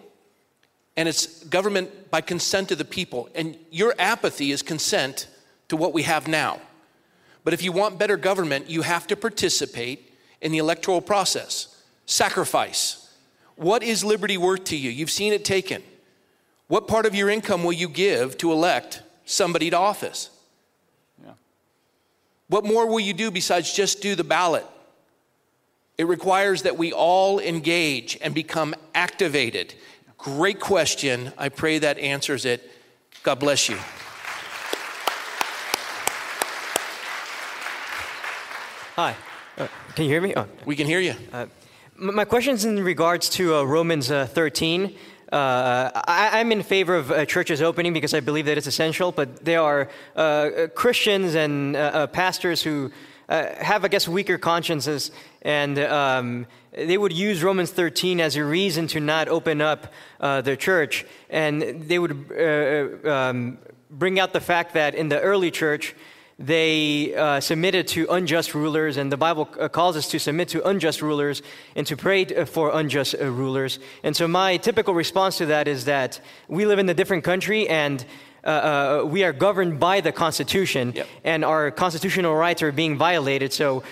[0.96, 3.30] and it's government by consent of the people.
[3.34, 5.28] And your apathy is consent
[5.70, 6.62] to what we have now.
[7.44, 11.84] But if you want better government, you have to participate in the electoral process.
[12.06, 13.12] Sacrifice.
[13.56, 14.90] What is liberty worth to you?
[14.90, 15.84] You've seen it taken.
[16.68, 20.30] What part of your income will you give to elect somebody to office?
[21.24, 21.34] Yeah.
[22.48, 24.66] What more will you do besides just do the ballot?
[25.98, 29.76] It requires that we all engage and become activated.
[30.24, 31.34] Great question.
[31.38, 32.72] I pray that answers it.
[33.24, 33.76] God bless you.
[38.96, 39.18] Hi.
[39.58, 40.34] Uh, can you hear me?
[40.38, 40.48] Oh.
[40.66, 41.16] We can hear you.
[41.34, 41.48] Uh,
[41.98, 44.96] my question is in regards to uh, Romans uh, 13.
[45.34, 49.12] uh, I, am in favor of uh, churches opening because I believe that it's essential,
[49.12, 51.76] but there are uh, Christians and
[52.14, 52.92] pastors who
[53.28, 55.12] have, I guess, weaker consciences,
[55.42, 60.56] and um, they would use Romans 13 as a reason to not open up their
[60.56, 61.06] church.
[61.30, 62.12] And they would
[63.08, 63.58] um,
[63.90, 65.96] bring out the fact that in the early church,
[66.40, 70.68] they uh, submitted to unjust rulers, and the Bible uh, calls us to submit to
[70.68, 71.42] unjust rulers
[71.76, 73.80] and to pray uh, for unjust uh, rulers.
[74.02, 77.70] And so, my typical response to that is that we live in a different country,
[77.70, 78.04] and
[78.44, 81.08] uh, uh, we are governed by the Constitution, yep.
[81.24, 83.54] and our constitutional rights are being violated.
[83.54, 83.84] So,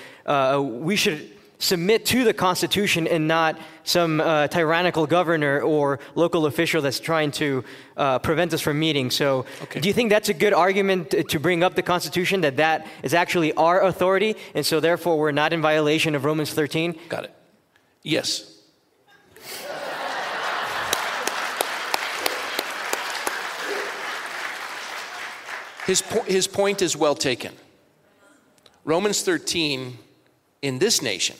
[0.61, 1.29] we should
[1.62, 7.32] submit to the Constitution and not some uh, tyrannical governor or local official that's trying
[7.32, 7.64] to
[7.95, 9.12] uh, prevent us from meeting.
[9.12, 9.80] So, okay.
[9.80, 13.14] do you think that's a good argument to bring up the Constitution that that is
[13.14, 16.97] actually our authority, and so therefore we're not in violation of Romans 13?
[17.07, 17.34] Got it.
[18.01, 18.47] Yes.
[25.86, 27.53] His, po- his point is well taken.
[28.86, 29.97] Romans 13
[30.62, 31.36] in this nation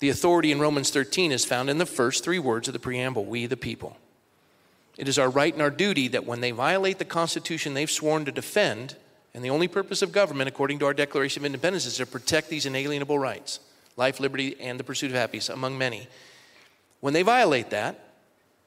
[0.00, 3.24] the authority in Romans 13 is found in the first three words of the preamble
[3.24, 3.96] we, the people.
[4.96, 8.24] It is our right and our duty that when they violate the Constitution they've sworn
[8.24, 8.96] to defend,
[9.34, 12.48] and the only purpose of government, according to our Declaration of Independence, is to protect
[12.48, 13.60] these inalienable rights
[13.96, 16.06] life, liberty, and the pursuit of happiness, among many.
[17.00, 17.98] When they violate that,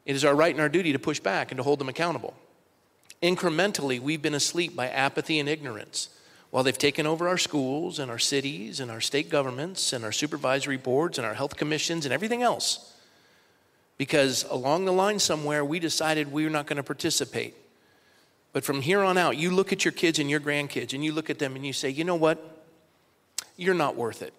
[0.05, 2.33] it is our right and our duty to push back and to hold them accountable.
[3.23, 6.09] Incrementally, we've been asleep by apathy and ignorance.
[6.51, 10.11] While they've taken over our schools and our cities and our state governments and our
[10.11, 12.93] supervisory boards and our health commissions and everything else.
[13.97, 17.55] Because along the line somewhere, we decided we were not going to participate.
[18.53, 21.13] But from here on out, you look at your kids and your grandkids and you
[21.13, 22.63] look at them and you say, you know what?
[23.55, 24.33] You're not worth it.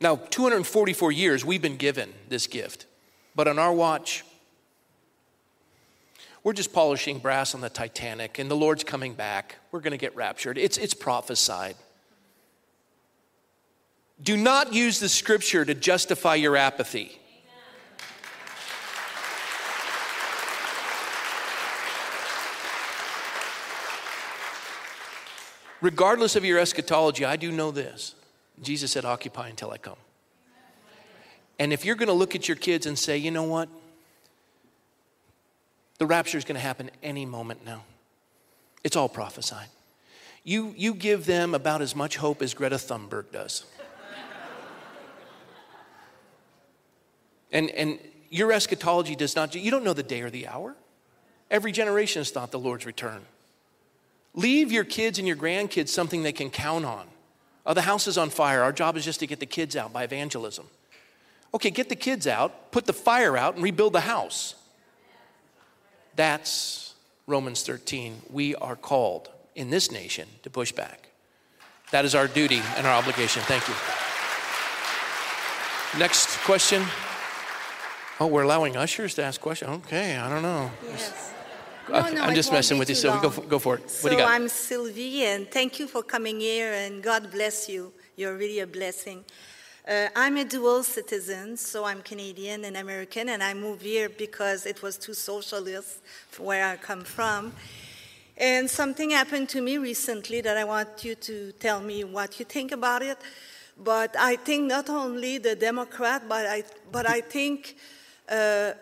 [0.00, 2.86] Now, 244 years we've been given this gift,
[3.34, 4.24] but on our watch,
[6.44, 9.56] we're just polishing brass on the Titanic, and the Lord's coming back.
[9.72, 10.58] We're going to get raptured.
[10.58, 11.76] It's, it's prophesied.
[14.22, 17.18] Do not use the scripture to justify your apathy.
[25.80, 28.14] Regardless of your eschatology, I do know this.
[28.60, 29.96] Jesus said, Occupy until I come.
[31.58, 33.68] And if you're going to look at your kids and say, you know what?
[35.98, 37.82] The rapture is going to happen any moment now.
[38.84, 39.68] It's all prophesied.
[40.44, 43.64] You, you give them about as much hope as Greta Thunberg does.
[47.52, 47.98] and, and
[48.30, 50.74] your eschatology does not, you don't know the day or the hour.
[51.50, 53.22] Every generation has thought the Lord's return.
[54.34, 57.06] Leave your kids and your grandkids something they can count on.
[57.66, 58.62] Oh, the house is on fire.
[58.62, 60.66] Our job is just to get the kids out by evangelism.
[61.52, 64.54] Okay, get the kids out, put the fire out, and rebuild the house.
[66.18, 66.94] That's
[67.28, 68.22] Romans 13.
[68.28, 71.10] We are called in this nation to push back.
[71.92, 73.40] That is our duty and our obligation.
[73.44, 73.74] Thank you.
[75.96, 76.82] Next question.
[78.18, 79.70] Oh, we're allowing ushers to ask questions.
[79.86, 80.72] Okay, I don't know.
[80.88, 81.32] Yes.
[81.88, 83.22] No, no, I'm just messing with you, Sylvie.
[83.22, 83.88] Go for, go for it.
[83.88, 84.32] So what do you got?
[84.32, 87.92] I'm Sylvie, and thank you for coming here, and God bless you.
[88.16, 89.24] You're really a blessing.
[89.88, 94.66] Uh, I'm a dual citizen, so I'm Canadian and American, and I moved here because
[94.66, 96.02] it was too socialist
[96.36, 97.54] where I come from.
[98.36, 102.44] And something happened to me recently that I want you to tell me what you
[102.44, 103.16] think about it.
[103.82, 107.74] But I think not only the Democrat, but I, but I think
[108.28, 108.72] uh,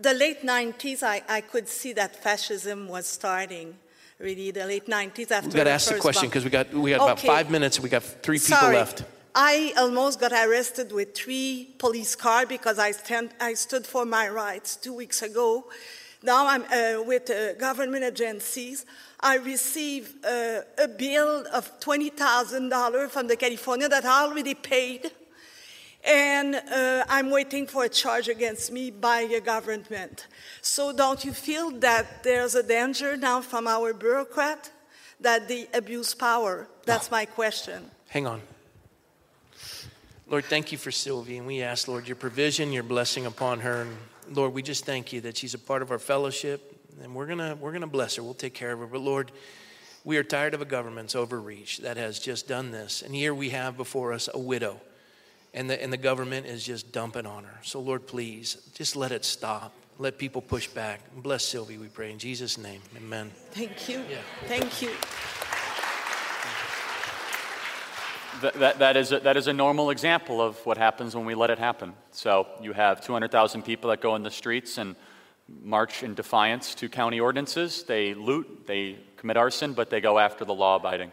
[0.00, 3.76] the late 90s, I, I could see that fascism was starting
[4.18, 6.92] really the late 90s after we got to ask the question because we got we
[6.92, 7.10] got okay.
[7.10, 8.76] about five minutes we got three people Sorry.
[8.76, 9.04] left
[9.38, 14.30] I almost got arrested with three police cars because I, stand, I stood for my
[14.30, 15.66] rights two weeks ago.
[16.22, 18.86] Now I'm uh, with uh, government agencies.
[19.20, 25.10] I receive uh, a bill of $20,000 from the California that I already paid.
[26.02, 30.28] And uh, I'm waiting for a charge against me by the government.
[30.62, 34.70] So don't you feel that there's a danger now from our bureaucrat
[35.20, 36.68] that they abuse power?
[36.86, 37.90] That's my question.
[38.08, 38.40] Hang on.
[40.28, 41.38] Lord, thank you for Sylvie.
[41.38, 43.82] And we ask, Lord, your provision, your blessing upon her.
[43.82, 43.96] And
[44.32, 46.72] Lord, we just thank you that she's a part of our fellowship.
[47.02, 48.22] And we're going to we're gonna bless her.
[48.22, 48.86] We'll take care of her.
[48.86, 49.30] But Lord,
[50.02, 53.02] we are tired of a government's overreach that has just done this.
[53.02, 54.80] And here we have before us a widow.
[55.54, 57.58] And the, and the government is just dumping on her.
[57.62, 59.72] So, Lord, please, just let it stop.
[59.98, 61.00] Let people push back.
[61.16, 62.12] Bless Sylvie, we pray.
[62.12, 63.30] In Jesus' name, amen.
[63.52, 64.02] Thank you.
[64.10, 64.18] Yeah.
[64.46, 64.90] Thank you.
[68.40, 71.34] Th- that, that, is a, that is a normal example of what happens when we
[71.34, 71.94] let it happen.
[72.12, 74.96] So you have 200,000 people that go in the streets and
[75.62, 77.82] march in defiance to county ordinances.
[77.84, 81.12] They loot, they commit arson, but they go after the law abiding.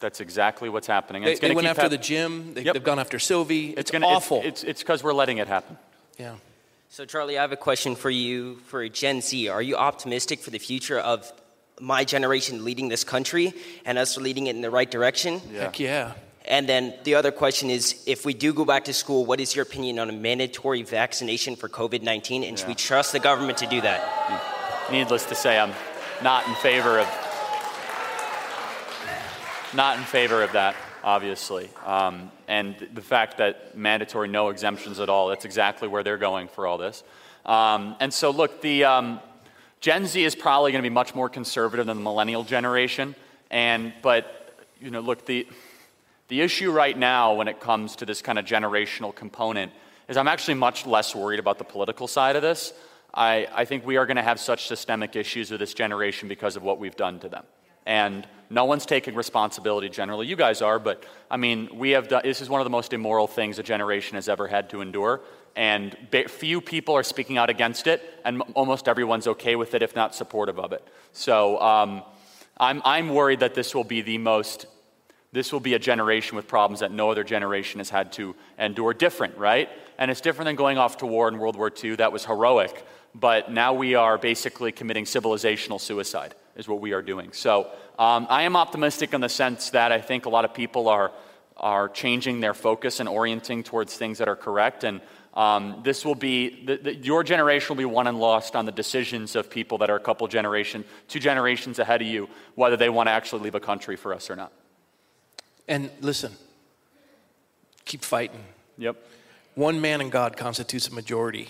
[0.00, 1.22] That's exactly what's happening.
[1.22, 2.54] And They, it's gonna they went keep after hap- the gym.
[2.54, 2.74] They, Yep.
[2.74, 3.70] They've gone after Sylvie.
[3.76, 4.40] It's, gonna- awful.
[4.42, 5.76] It's it's because we're letting it happen.
[6.18, 6.36] yeah.
[6.92, 9.46] So, Charlie, I have a question for you for Gen Z.
[9.48, 11.30] Are you optimistic for the future of
[11.80, 13.52] my generation leading this country
[13.84, 15.38] and us leading it in the right direction?
[15.54, 16.14] Heck yeah.
[16.46, 19.54] And then the other question is if we do go back to school, what is
[19.54, 22.44] your opinion on a mandatory vaccination for COVID 19?
[22.44, 24.88] And should we trust the government to do that?
[24.90, 25.72] Needless to say, I'm
[26.22, 27.08] not in favor of
[29.72, 30.74] not in favor of that,
[31.04, 31.70] obviously.
[31.86, 36.48] Um, and the fact that mandatory no exemptions at all, that's exactly where they're going
[36.48, 37.04] for all this.
[37.46, 39.20] Um, and so, look, the um,
[39.80, 43.14] Gen Z is probably going to be much more conservative than the millennial generation.
[43.50, 45.46] And but you know, look, the
[46.30, 49.72] the issue right now when it comes to this kind of generational component
[50.08, 52.72] is I'm actually much less worried about the political side of this.
[53.12, 56.54] I, I think we are going to have such systemic issues with this generation because
[56.54, 57.44] of what we've done to them.
[57.84, 60.28] And no one's taking responsibility generally.
[60.28, 62.92] You guys are, but I mean, we have done, this is one of the most
[62.92, 65.22] immoral things a generation has ever had to endure.
[65.56, 69.74] And ba- few people are speaking out against it, and m- almost everyone's okay with
[69.74, 70.86] it, if not supportive of it.
[71.12, 72.04] So um,
[72.56, 74.66] I'm, I'm worried that this will be the most
[75.32, 78.92] this will be a generation with problems that no other generation has had to endure.
[78.92, 79.68] Different, right?
[79.98, 81.96] And it's different than going off to war in World War II.
[81.96, 82.84] That was heroic.
[83.14, 87.32] But now we are basically committing civilizational suicide, is what we are doing.
[87.32, 90.88] So um, I am optimistic in the sense that I think a lot of people
[90.88, 91.12] are,
[91.56, 94.84] are changing their focus and orienting towards things that are correct.
[94.84, 95.00] And
[95.34, 98.72] um, this will be, the, the, your generation will be won and lost on the
[98.72, 102.88] decisions of people that are a couple generation, two generations ahead of you, whether they
[102.88, 104.52] want to actually leave a country for us or not.
[105.68, 106.32] And listen,
[107.84, 108.44] keep fighting.
[108.78, 108.96] Yep.
[109.54, 111.48] One man in God constitutes a majority.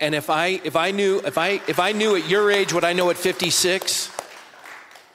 [0.00, 2.84] And if I if I knew if I if I knew at your age what
[2.84, 4.10] I know at 56,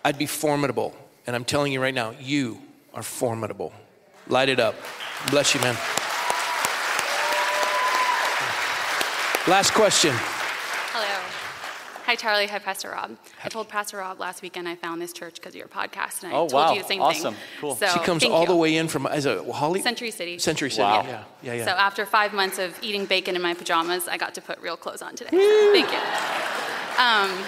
[0.03, 0.95] I'd be formidable.
[1.25, 2.61] And I'm telling you right now, you
[2.93, 3.73] are formidable.
[4.27, 4.75] Light it up.
[5.31, 5.75] Bless you, man.
[9.47, 10.15] Last question.
[12.21, 12.31] Hello.
[12.31, 12.47] Hi, Charlie.
[12.47, 13.17] Hi, Pastor Rob.
[13.43, 16.31] I told Pastor Rob last weekend I found this church because of your podcast, and
[16.31, 16.73] I Oh, told wow.
[16.73, 17.33] you the same Awesome.
[17.33, 17.43] thing.
[17.59, 17.75] Cool.
[17.75, 18.47] So, she comes thank all you.
[18.47, 19.81] the way in from is it Holly?
[19.81, 20.39] Century City.
[20.39, 20.83] Century City.
[20.83, 21.03] Wow.
[21.05, 21.65] Yeah, yeah, yeah.
[21.65, 24.77] So after five months of eating bacon in my pajamas, I got to put real
[24.77, 25.29] clothes on today.
[25.31, 25.99] Thank you.
[27.03, 27.45] Um,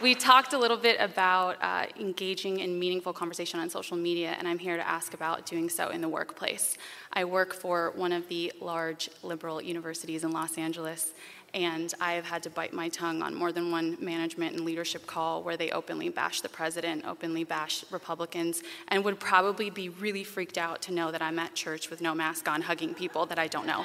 [0.00, 4.46] we talked a little bit about uh, engaging in meaningful conversation on social media, and
[4.46, 6.78] I'm here to ask about doing so in the workplace.
[7.12, 11.14] I work for one of the large liberal universities in Los Angeles,
[11.54, 15.06] and I have had to bite my tongue on more than one management and leadership
[15.06, 20.24] call where they openly bash the president, openly bash Republicans, and would probably be really
[20.24, 23.38] freaked out to know that I'm at church with no mask on hugging people that
[23.38, 23.84] I don't know.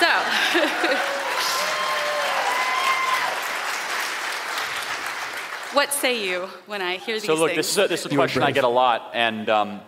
[0.00, 1.18] So.
[5.72, 7.38] What say you when I hear these things?
[7.38, 7.56] So look, things?
[7.56, 9.80] this is a, this is a question I get a lot, and um,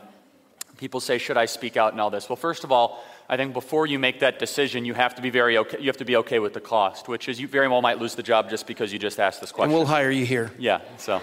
[0.79, 2.27] people say, "Should I speak out?" and all this.
[2.27, 5.31] Well, first of all, I think before you make that decision, you have to be
[5.31, 5.79] very okay.
[5.81, 8.15] You have to be okay with the cost, which is you very well might lose
[8.15, 9.71] the job just because you just asked this question.
[9.71, 10.53] And we'll hire you here.
[10.59, 10.81] Yeah.
[10.99, 11.23] So.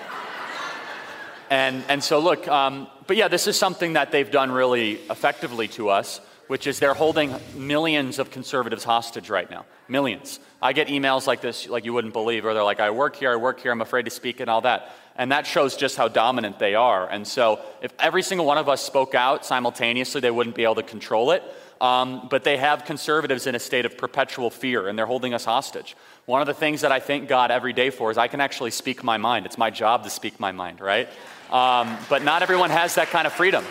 [1.52, 5.68] And and so look, um, but yeah, this is something that they've done really effectively
[5.70, 9.66] to us, which is they're holding millions of conservatives hostage right now.
[9.88, 10.39] Millions.
[10.62, 13.32] I get emails like this, like you wouldn't believe, where they're like, "I work here,
[13.32, 14.91] I work here, I'm afraid to speak," and all that.
[15.18, 17.08] And that shows just how dominant they are.
[17.08, 20.76] And so, if every single one of us spoke out simultaneously, they wouldn't be able
[20.76, 21.43] to control it.
[21.82, 25.46] Um, but they have conservatives in a state of perpetual fear, and they're holding us
[25.46, 25.98] hostage.
[26.28, 28.70] One of the things that I thank God every day for is I can actually
[28.70, 29.48] speak my mind.
[29.48, 31.10] It's my job to speak my mind, right?
[31.52, 33.66] Um, but not everyone has that kind of freedom.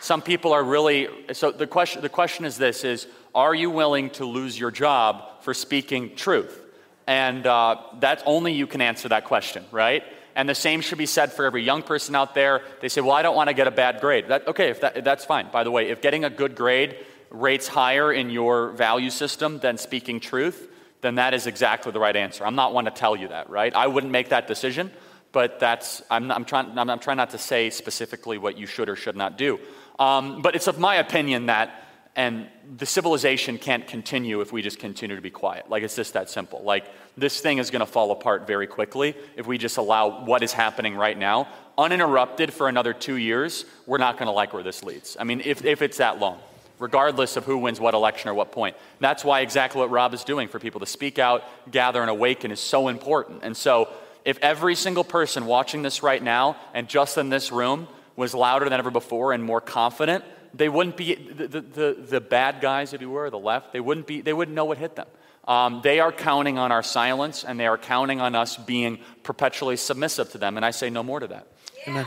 [0.00, 4.10] Some people are really so the question the question is this is are you willing
[4.10, 6.60] to lose your job for speaking truth?
[7.06, 10.02] And uh, that's only you can answer that question, right?
[10.36, 12.62] And the same should be said for every young person out there.
[12.80, 15.04] They say, "Well, I don't want to get a bad grade." That, okay, if that,
[15.04, 15.50] that's fine.
[15.52, 16.96] By the way, if getting a good grade
[17.34, 20.68] rates higher in your value system than speaking truth,
[21.00, 22.46] then that is exactly the right answer.
[22.46, 23.74] I'm not one to tell you that, right?
[23.74, 24.90] I wouldn't make that decision,
[25.32, 28.88] but that's I'm, I'm trying I'm, I'm trying not to say specifically what you should
[28.88, 29.58] or should not do.
[29.98, 31.80] Um, but it's of my opinion that
[32.16, 35.68] and the civilization can't continue if we just continue to be quiet.
[35.68, 36.62] Like it's just that simple.
[36.62, 40.42] Like this thing is going to fall apart very quickly if we just allow what
[40.44, 43.64] is happening right now uninterrupted for another two years.
[43.86, 45.16] We're not going to like where this leads.
[45.18, 46.38] I mean, if, if it's that long,
[46.78, 48.76] regardless of who wins what election or what point.
[49.00, 52.50] That's why exactly what Rob is doing for people to speak out, gather, and awaken
[52.50, 53.40] is so important.
[53.42, 53.88] And so,
[54.24, 58.68] if every single person watching this right now and just in this room was louder
[58.68, 63.00] than ever before and more confident, they wouldn't be the, the, the, bad guys, if
[63.00, 65.06] you were, the left, they wouldn't, be, they wouldn't know what hit them.
[65.46, 69.76] Um, they are counting on our silence and they are counting on us being perpetually
[69.76, 70.56] submissive to them.
[70.56, 71.46] And I say no more to that.
[71.86, 72.06] Amen.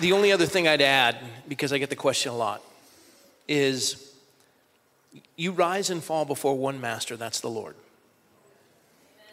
[0.00, 2.62] The only other thing I'd add, because I get the question a lot,
[3.46, 4.14] is
[5.36, 7.76] you rise and fall before one master, that's the Lord.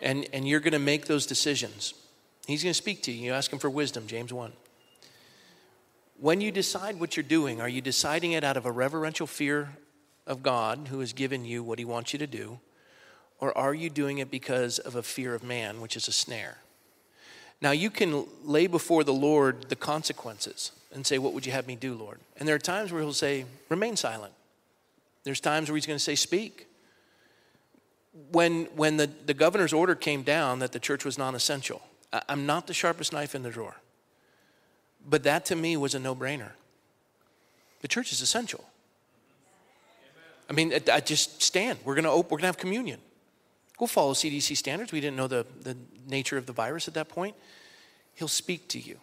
[0.01, 1.93] And, and you're going to make those decisions.
[2.47, 3.27] He's going to speak to you.
[3.27, 4.51] You ask him for wisdom, James 1.
[6.19, 9.69] When you decide what you're doing, are you deciding it out of a reverential fear
[10.25, 12.59] of God who has given you what he wants you to do?
[13.39, 16.57] Or are you doing it because of a fear of man, which is a snare?
[17.61, 21.67] Now, you can lay before the Lord the consequences and say, What would you have
[21.67, 22.19] me do, Lord?
[22.37, 24.33] And there are times where he'll say, Remain silent.
[25.23, 26.67] There's times where he's going to say, Speak.
[28.31, 31.81] When, when the, the governor's order came down that the church was non essential,
[32.27, 33.75] I'm not the sharpest knife in the drawer.
[35.07, 36.51] But that to me was a no brainer.
[37.81, 38.65] The church is essential.
[40.49, 41.79] I mean, I just stand.
[41.83, 42.99] We're going to we're going to have communion.
[43.79, 44.91] We'll follow CDC standards.
[44.91, 47.35] We didn't know the, the nature of the virus at that point.
[48.15, 48.97] He'll speak to you.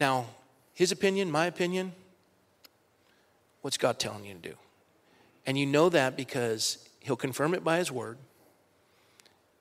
[0.00, 0.26] Now,
[0.74, 1.92] his opinion, my opinion,
[3.62, 4.54] what's God telling you to do?
[5.44, 8.18] And you know that because he'll confirm it by his word,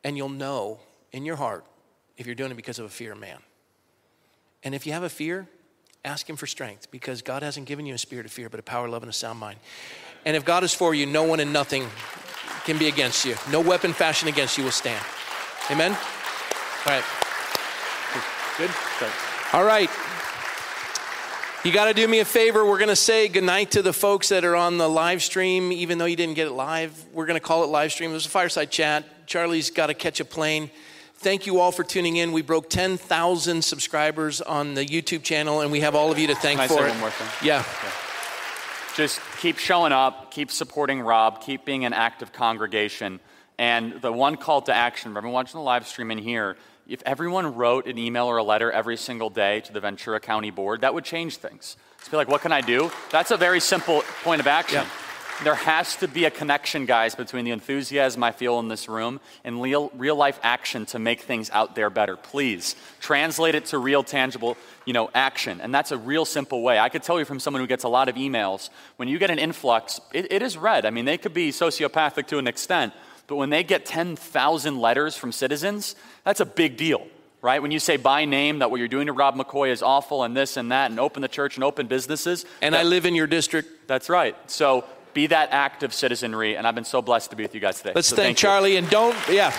[0.03, 0.79] and you'll know
[1.11, 1.65] in your heart
[2.17, 3.39] if you're doing it because of a fear of man.
[4.63, 5.47] And if you have a fear,
[6.03, 8.63] ask Him for strength because God hasn't given you a spirit of fear, but a
[8.63, 9.59] power, love, and a sound mind.
[10.25, 11.87] And if God is for you, no one and nothing
[12.67, 13.35] can be against you.
[13.49, 15.03] No weapon fashioned against you will stand.
[15.71, 15.91] Amen?
[15.93, 17.03] All right.
[18.57, 18.69] Good.
[18.99, 19.11] Good.
[19.53, 19.89] All right.
[21.63, 22.65] You got to do me a favor.
[22.65, 25.97] We're going to say goodnight to the folks that are on the live stream, even
[25.97, 26.93] though you didn't get it live.
[27.13, 28.11] We're going to call it live stream.
[28.11, 29.27] It was a fireside chat.
[29.27, 30.69] Charlie's got to catch a plane.
[31.15, 32.33] Thank you all for tuning in.
[32.33, 36.35] We broke 10,000 subscribers on the YouTube channel, and we have all of you to
[36.35, 36.91] thank Can for it.
[36.91, 37.47] thing?
[37.47, 37.63] Yeah.
[38.97, 43.19] Just keep showing up, keep supporting Rob, keep being an active congregation.
[43.59, 47.53] And the one call to action everyone watching the live stream in here, if everyone
[47.53, 50.95] wrote an email or a letter every single day to the Ventura County Board, that
[50.95, 51.77] would change things.
[51.99, 52.89] Just be like, what can I do?
[53.11, 54.83] That's a very simple point of action.
[55.43, 59.19] There has to be a connection, guys, between the enthusiasm I feel in this room
[59.43, 62.15] and real, real life action to make things out there better.
[62.15, 65.61] Please translate it to real, tangible, you know, action.
[65.61, 66.79] And that's a real simple way.
[66.79, 69.29] I could tell you from someone who gets a lot of emails, when you get
[69.29, 70.87] an influx, it, it is read.
[70.87, 72.93] I mean, they could be sociopathic to an extent,
[73.27, 77.05] but when they get 10,000 letters from citizens, that's a big deal
[77.39, 77.61] right?
[77.61, 80.35] When you say by name that what you're doing to Rob McCoy is awful and
[80.35, 82.45] this and that and open the church and open businesses.
[82.63, 83.87] And that, I live in your district.
[83.87, 84.35] That's right.
[84.49, 84.85] So
[85.17, 87.93] be that active citizenry, and I've been so blessed to be with you guys today.
[87.95, 88.41] Let's so thank, thank you.
[88.41, 89.51] Charlie and don't, yeah.